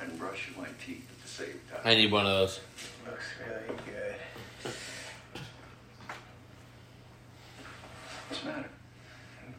[0.00, 1.80] and brushing my teeth at the same time.
[1.84, 2.60] I need one of those.
[3.06, 4.14] Looks really good.
[8.28, 8.70] What's the matter?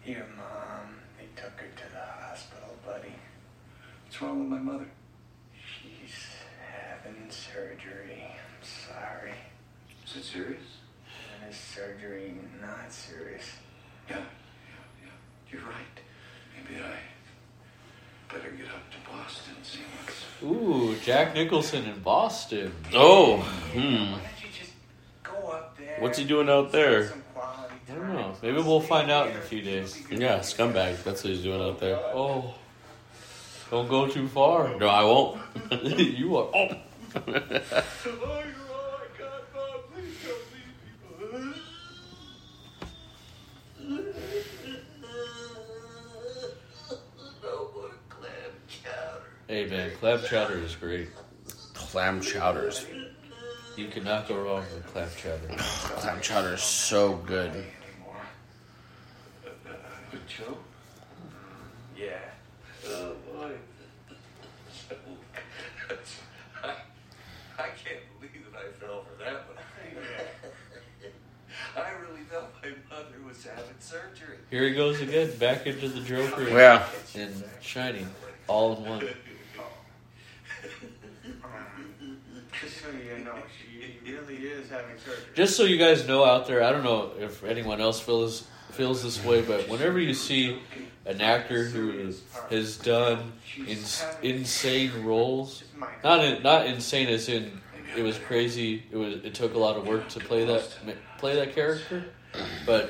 [0.05, 3.13] Your mom, they took her to the hospital, buddy.
[4.05, 4.87] What's wrong with my mother?
[5.53, 6.15] She's
[6.71, 8.23] having surgery.
[8.25, 9.33] I'm sorry.
[10.05, 10.61] Is it serious?
[11.41, 13.45] And is surgery not serious?
[14.09, 14.23] Yeah, yeah,
[15.03, 15.09] yeah.
[15.51, 15.99] You're right.
[16.55, 20.23] Maybe I better get up to Boston and see what's.
[20.43, 22.73] Ooh, Jack Nicholson in Boston.
[22.91, 23.79] Oh, hmm.
[23.79, 24.71] Why don't you just
[25.21, 25.97] go up there?
[25.99, 27.13] What's he doing out there?
[27.37, 28.35] I don't know.
[28.41, 30.01] Maybe we'll find out in a few days.
[30.09, 31.03] Yeah, scumbag.
[31.03, 31.97] That's what he's doing out there.
[31.97, 32.55] Oh,
[33.69, 34.75] don't go too far.
[34.79, 35.39] No, I won't.
[35.83, 36.49] you are.
[36.55, 38.51] Oh.
[49.55, 51.07] Hey man, clam chowder is great.
[51.73, 52.85] Clam chowders.
[53.77, 55.47] You cannot go wrong with clam chowder.
[55.57, 57.53] Clam chowder is so good.
[60.11, 60.57] Good show?
[61.97, 62.17] Yeah.
[62.85, 63.51] Oh boy.
[66.61, 66.67] I,
[67.57, 69.57] I can't believe that I fell for that one.
[71.77, 74.35] I really thought my mother was having surgery.
[74.51, 76.49] Here he goes again, back into the Joker.
[76.49, 76.85] Yeah.
[77.15, 78.09] And Shining,
[78.49, 79.07] all in one.
[82.61, 82.74] Just so
[85.33, 89.03] Just so you guys know out there, I don't know if anyone else feels feels
[89.03, 90.59] this way, but whenever you see
[91.05, 92.11] an actor who
[92.49, 93.31] has done
[93.67, 95.63] ins- insane roles,
[96.03, 97.61] not in, not insane as in
[97.95, 100.67] it was crazy, it was it took a lot of work to play that
[101.17, 102.05] play that character,
[102.65, 102.89] but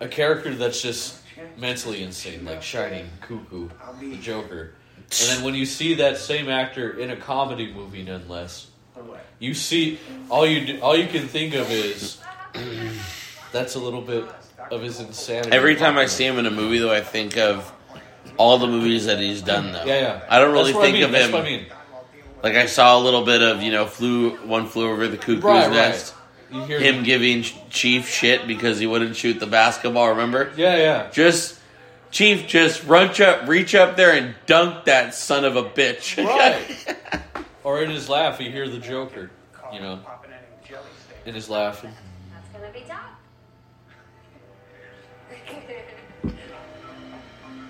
[0.00, 1.20] a character that's just
[1.58, 3.68] mentally insane, like Shining, Cuckoo,
[4.00, 8.69] the Joker, and then when you see that same actor in a comedy movie, nonetheless,
[9.38, 9.98] you see
[10.28, 12.18] all you do, all you can think of is
[13.52, 14.24] that's a little bit
[14.70, 15.50] of his insanity.
[15.56, 17.70] Every time I see him in a movie, though, I think of
[18.36, 19.72] all the movies that he's done.
[19.72, 20.20] Though, Yeah, yeah.
[20.28, 21.34] I don't really what I think mean, of that's him.
[21.34, 21.66] I mean.
[22.42, 25.42] Like I saw a little bit of you know, flew one flew over the cuckoo's
[25.44, 25.72] Right, right.
[25.72, 26.14] nest.
[26.50, 30.08] hear him giving Chief shit because he wouldn't shoot the basketball.
[30.10, 30.52] Remember?
[30.56, 31.10] Yeah, yeah.
[31.10, 31.58] Just
[32.10, 36.16] Chief, just reach up, reach up there and dunk that son of a bitch.
[36.26, 36.96] Right.
[37.62, 39.30] Or in his laugh, you hear the Joker.
[39.72, 40.00] You know,
[41.26, 41.92] in his laughing.
[42.32, 43.10] That's gonna be tough.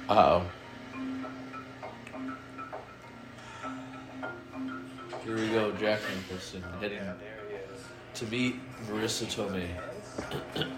[0.09, 0.43] Uh oh.
[5.25, 6.99] Here we go, Jack Nicholson heading
[8.15, 9.69] to meet Marisa Tomei.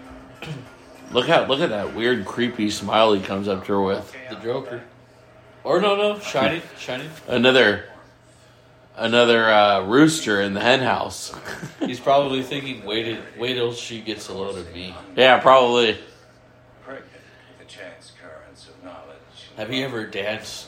[1.11, 4.15] Look at look at that weird, creepy smile he comes up to her with.
[4.29, 4.81] The Joker.
[5.63, 7.09] Or no, no, Shining, Shining.
[7.27, 7.85] Another,
[8.95, 11.33] another uh, rooster in the hen house.
[11.79, 14.95] He's probably thinking, wait, it, wait till she gets a load of me.
[15.15, 15.97] yeah, probably.
[16.87, 19.17] The chance currents of knowledge.
[19.57, 20.67] Have you ever danced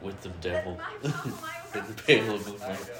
[0.00, 2.90] with the devil in the pale of moonlight?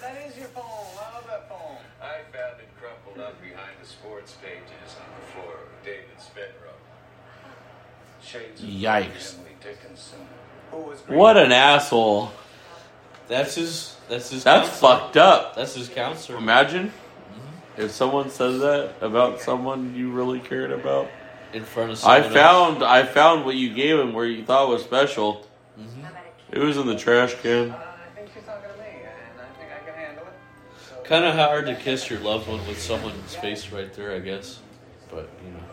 [0.00, 0.64] That is your phone.
[0.98, 1.76] I that phone.
[2.02, 6.74] I found it crumpled up behind the sports pages on the floor of David's bedroom.
[8.20, 9.34] Shades Yikes.
[9.38, 10.18] Emily Dickinson.
[10.72, 12.32] Who was What an asshole.
[13.32, 13.96] That's his.
[14.10, 14.44] That's his.
[14.44, 14.98] That's counselor.
[14.98, 15.56] fucked up.
[15.56, 16.36] That's his counselor.
[16.36, 16.92] Imagine
[17.78, 21.08] if someone says that about someone you really cared about.
[21.54, 22.04] in front of.
[22.04, 25.46] I someone found I found what you gave him where you thought was special.
[25.80, 26.04] Mm-hmm.
[26.50, 27.70] It was in the trash can.
[27.70, 31.04] I think she's talking to me, and I think I can handle it.
[31.04, 34.60] Kind of hard to kiss your loved one with someone's face right there, I guess.
[35.10, 35.71] But you know.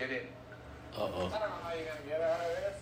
[0.00, 0.16] Get in.
[0.96, 1.10] Uh I oh.
[1.10, 2.76] don't know how you're gonna get out of this.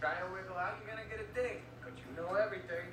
[0.00, 1.60] Try to wiggle out, you're gonna get a dig.
[1.84, 2.86] But you know everything.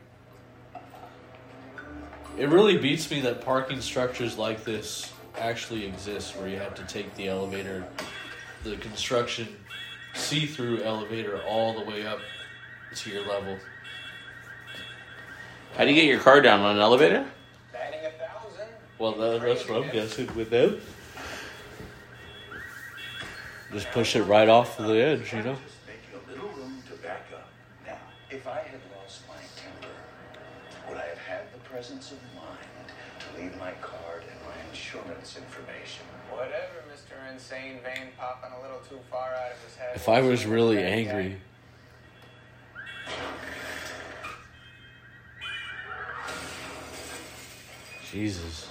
[2.38, 6.84] It really beats me that parking structures like this actually exist, where you have to
[6.84, 7.86] take the elevator,
[8.66, 9.48] the construction
[10.14, 12.20] see-through elevator, all the way up
[12.96, 13.58] to your level.
[15.78, 17.26] How do you get your car down on an elevator?
[17.72, 18.68] Batting a thousand.
[19.00, 20.82] Well, that, that's what I'm guessing with them.
[23.74, 25.56] Just push it right off the edge, you know.
[25.56, 27.50] Just make a little room to back up.
[27.88, 27.98] Now,
[28.30, 29.96] if I had lost my temper,
[30.88, 35.38] would I have had the presence of mind to leave my card and my insurance
[35.38, 36.06] information?
[36.30, 37.34] Whatever, Mr.
[37.34, 39.96] Insane Vein popping a little too far out of his head.
[39.96, 41.38] If I was really angry,
[48.12, 48.70] Jesus.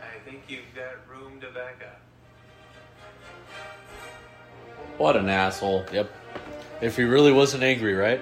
[0.00, 2.00] I think you've got room to back up.
[4.98, 5.86] What an asshole.
[5.92, 6.10] Yep.
[6.80, 8.20] If he really wasn't angry, right?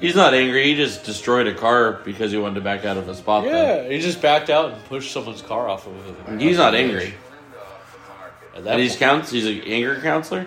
[0.00, 0.64] He's not angry.
[0.64, 3.44] He just destroyed a car because he wanted to back out of a spot.
[3.44, 6.26] Yeah, he just backed out and pushed someone's car off of it.
[6.26, 6.38] Then.
[6.40, 7.14] He's not angry.
[8.54, 9.30] At that And he's counts.
[9.30, 10.46] He's an anger counselor.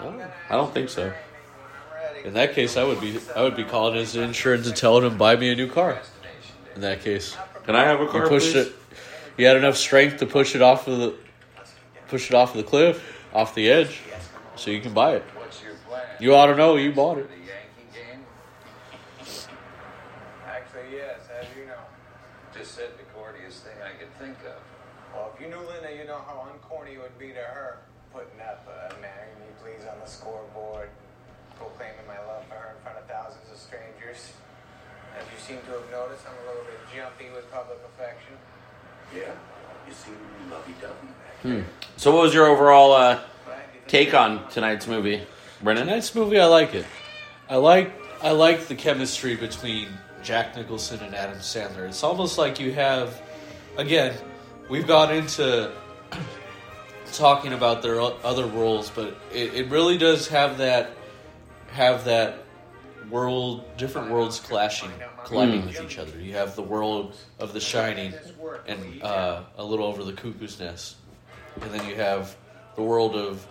[0.00, 0.24] Oh.
[0.50, 1.12] I don't think so.
[2.24, 5.16] In that case, I would be I would be calling his insurance and telling him
[5.16, 6.00] buy me a new car.
[6.74, 8.24] In that case, Can I have a car?
[8.24, 8.66] you pushed please?
[8.66, 8.72] it.
[9.38, 11.14] You had enough strength to push it off of the
[12.08, 13.02] push it off of the cliff,
[13.32, 14.00] off the edge,
[14.56, 15.22] so you can buy it.
[15.36, 16.04] What's your plan?
[16.18, 17.28] You ought to know you bought it.
[17.28, 18.24] The Yankee game?
[20.46, 21.84] Actually, yes, as you know.
[22.56, 24.60] Just said the cordiest thing I could think of.
[25.12, 27.78] Well, if you knew Linda, you know how uncorny it would be to her
[28.12, 30.88] putting up uh, "Marry Me Please" on the scoreboard,
[31.60, 34.32] proclaiming my love for her in front of thousands of strangers.
[35.16, 38.36] As you seem to have noticed, I'm a little bit jumpy with public affection.
[39.14, 39.32] Yeah?
[39.88, 40.16] You seem
[40.50, 41.60] lovey-dovey back Hmm.
[41.96, 43.20] So, what was your overall uh,
[43.88, 45.22] take on tonight's movie,
[45.62, 45.86] Brendan?
[45.86, 46.86] Tonight's movie, I like it.
[47.48, 49.88] I like I like the chemistry between
[50.22, 51.86] Jack Nicholson and Adam Sandler.
[51.88, 53.20] It's almost like you have,
[53.76, 54.16] again,
[54.68, 55.70] we've got into
[57.12, 60.90] talking about their other roles, but it, it really does have that
[61.72, 62.38] have that
[63.10, 64.90] world, different worlds clashing,
[65.24, 65.66] colliding Mm.
[65.66, 66.18] with each other.
[66.18, 68.14] You have the world of The Shining
[68.66, 70.96] and uh, a little over the Cuckoo's Nest,
[71.60, 72.34] and then you have
[72.74, 73.46] the world of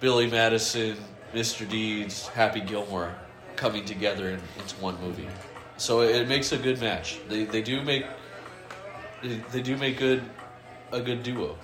[0.00, 0.96] Billy Madison,
[1.34, 1.68] Mr.
[1.68, 3.14] Deeds, Happy Gilmore
[3.56, 5.28] coming together in, into one movie.
[5.76, 7.20] So it, it makes a good match.
[7.28, 8.06] They they do make
[9.22, 10.22] they, they do make good
[10.92, 11.56] a good duo.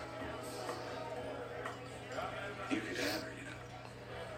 [2.70, 3.57] You could have her, you know.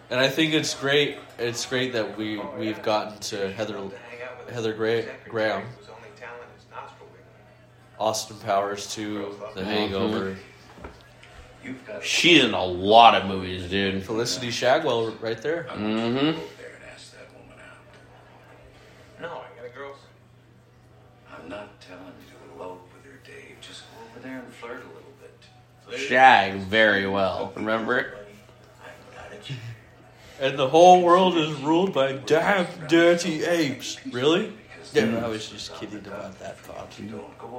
[0.09, 1.17] And I think it's great.
[1.37, 3.79] It's great that we we've gotten to Heather
[4.51, 7.99] Heather Gra- Graham, Whose only talent is nostril wiggling.
[7.99, 9.69] Austin Powers to The uh-huh.
[9.69, 10.43] Hangover, You've got
[12.01, 14.03] She's in a lot of movies, dude.
[14.03, 15.67] Felicity Shagwell right there.
[15.69, 16.15] Mm-hmm.
[16.15, 16.37] there and
[16.93, 17.77] ask that woman out.
[21.31, 23.57] I'm not telling you to elope with her, Dave.
[23.61, 25.99] Just go over there and flirt a little bit.
[25.99, 27.51] Shag very well.
[27.55, 27.99] Remember?
[27.99, 28.15] it.
[30.39, 33.97] And the whole world is ruled by damn dirty apes.
[34.09, 34.53] Really?
[34.93, 36.91] Yeah, I was just kidding about that thought.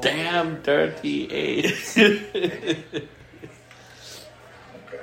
[0.01, 1.97] Damn dirty apes.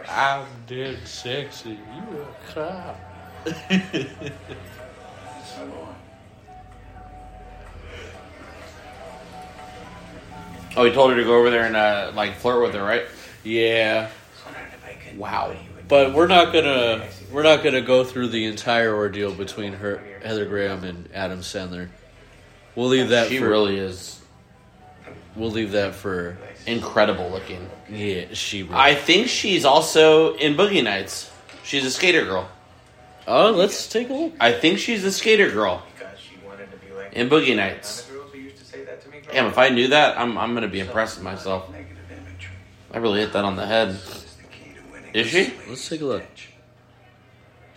[0.10, 1.72] I'm dead sexy.
[1.72, 3.00] You a cop.
[10.76, 13.06] Oh, he told her to go over there and uh, like flirt with her, right?
[13.44, 14.10] Yeah.
[15.16, 15.56] Wow.
[15.88, 20.46] But we're not gonna we're not gonna go through the entire ordeal between her Heather
[20.46, 21.90] Graham and Adam Sandler.
[22.76, 23.30] We'll leave that.
[23.30, 24.18] She for, really is
[25.38, 26.36] We'll leave that for.
[26.68, 27.70] Incredible looking.
[27.90, 28.64] Yeah, she.
[28.64, 31.32] Really, I think she's also in Boogie Nights.
[31.64, 32.50] She's a skater girl.
[33.28, 34.34] Oh, let's take a look.
[34.40, 38.04] I think she's a skater girl Because she wanted to be like in Boogie Nights.
[38.04, 39.18] the girls who used to say that to me.
[39.32, 41.70] Damn, if I knew that, I'm I'm gonna be impressed with myself.
[42.94, 44.00] I really hit that on the head.
[45.14, 45.54] Is she?
[45.68, 46.24] Let's take a look.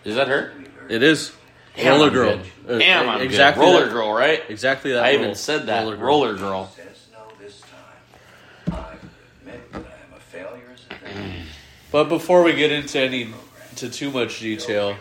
[0.05, 0.53] Is that her?
[0.89, 1.31] It is.
[1.75, 2.37] Damn, Roller I'm girl.
[2.65, 2.75] good.
[2.75, 3.71] Uh, Damn, I'm exactly good.
[3.73, 4.43] Roller that- girl, right?
[4.49, 5.03] Exactly that.
[5.03, 5.21] I role.
[5.23, 5.83] even said that.
[5.83, 6.39] Roller Roller girl.
[6.39, 6.71] girl.
[6.75, 8.73] Says no this time.
[8.73, 8.93] I
[9.41, 11.45] admit that I am a failure as a dad.
[11.91, 13.29] But before we get into any
[13.77, 14.95] to too much detail,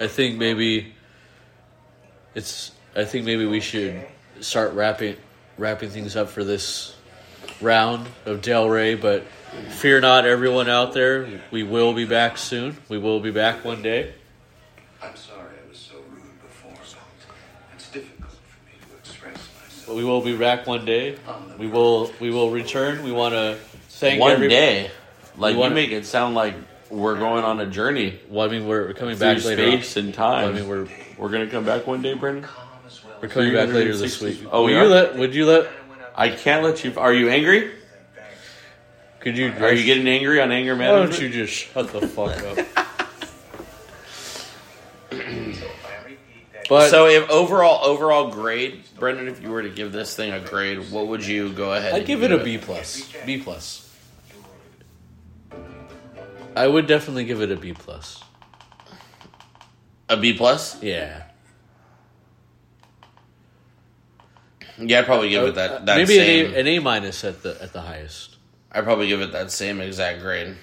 [0.00, 0.92] I think maybe
[2.34, 2.72] it's.
[2.96, 4.04] I think maybe we should
[4.40, 5.16] start wrapping
[5.58, 6.94] wrapping things up for this
[7.60, 8.94] round of Del Rey.
[8.94, 9.24] But
[9.70, 11.40] fear not, everyone out there.
[11.50, 12.76] We will be back soon.
[12.88, 14.12] We will be back one day.
[15.02, 16.72] I'm sorry I was so rude before.
[17.74, 19.84] It's difficult for me to express myself.
[19.86, 21.16] But we will be back one day.
[21.58, 22.10] We will.
[22.20, 23.04] We will return.
[23.04, 23.56] We want to
[23.88, 24.90] thank One every- day.
[25.36, 26.54] Like you wanna- make it sound like
[26.90, 28.20] we're going on a journey.
[28.28, 29.62] Well, I mean, we're coming back later.
[29.64, 29.68] on.
[29.70, 30.48] space and time.
[30.48, 30.86] I mean, we're
[31.18, 32.46] we're gonna come back one day, Brendan.
[33.20, 34.44] we're coming back later this week.
[34.50, 35.16] Oh, would you let?
[35.16, 35.68] Would you let?
[36.14, 36.92] I can't let you.
[36.96, 37.72] Are you angry?
[39.20, 39.52] Could you?
[39.60, 41.34] Are you getting angry on anger Why don't management?
[41.34, 42.58] you just shut the fuck up?
[46.68, 50.40] But so, if overall overall grade, Brendan, if you were to give this thing a
[50.40, 51.92] grade, what would you go ahead?
[51.92, 53.12] I'd give it a B plus.
[53.26, 53.83] B plus.
[56.54, 58.22] I would definitely give it a B plus.
[60.08, 60.82] A B plus?
[60.82, 61.24] Yeah.
[64.78, 65.86] Yeah, I'd probably give it that.
[65.86, 68.36] that Maybe same, an A, an A minus at the at the highest.
[68.72, 70.56] I'd probably give it that same exact grade.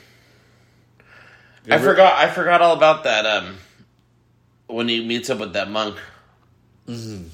[1.70, 2.18] I forgot.
[2.18, 3.26] I forgot all about that.
[3.26, 3.58] Um,
[4.68, 5.98] when he meets up with that monk.
[6.88, 7.28] Mm-hmm.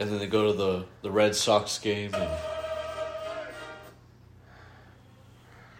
[0.00, 2.14] And then they go to the the Red Sox game.
[2.14, 2.30] And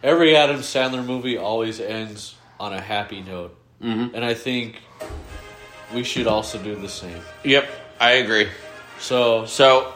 [0.05, 4.13] every Adam Sandler movie always ends on a happy note, Mhm.
[4.15, 4.77] and I think
[5.93, 7.21] we should also do the same.
[7.43, 7.67] Yep,
[7.99, 8.49] I agree.
[9.01, 9.93] So, so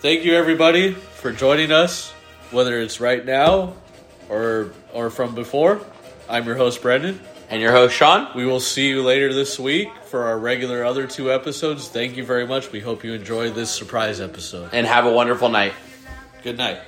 [0.00, 2.12] thank you everybody for joining us,
[2.52, 3.72] whether it's right now
[4.28, 5.80] or or from before.
[6.28, 8.28] I'm your host Brendan, and your host Sean.
[8.34, 11.88] We will see you later this week for our regular other two episodes.
[11.88, 12.72] Thank you very much.
[12.72, 14.70] We hope you enjoyed this surprise episode.
[14.72, 15.72] And have a wonderful night.
[16.42, 16.78] Good night.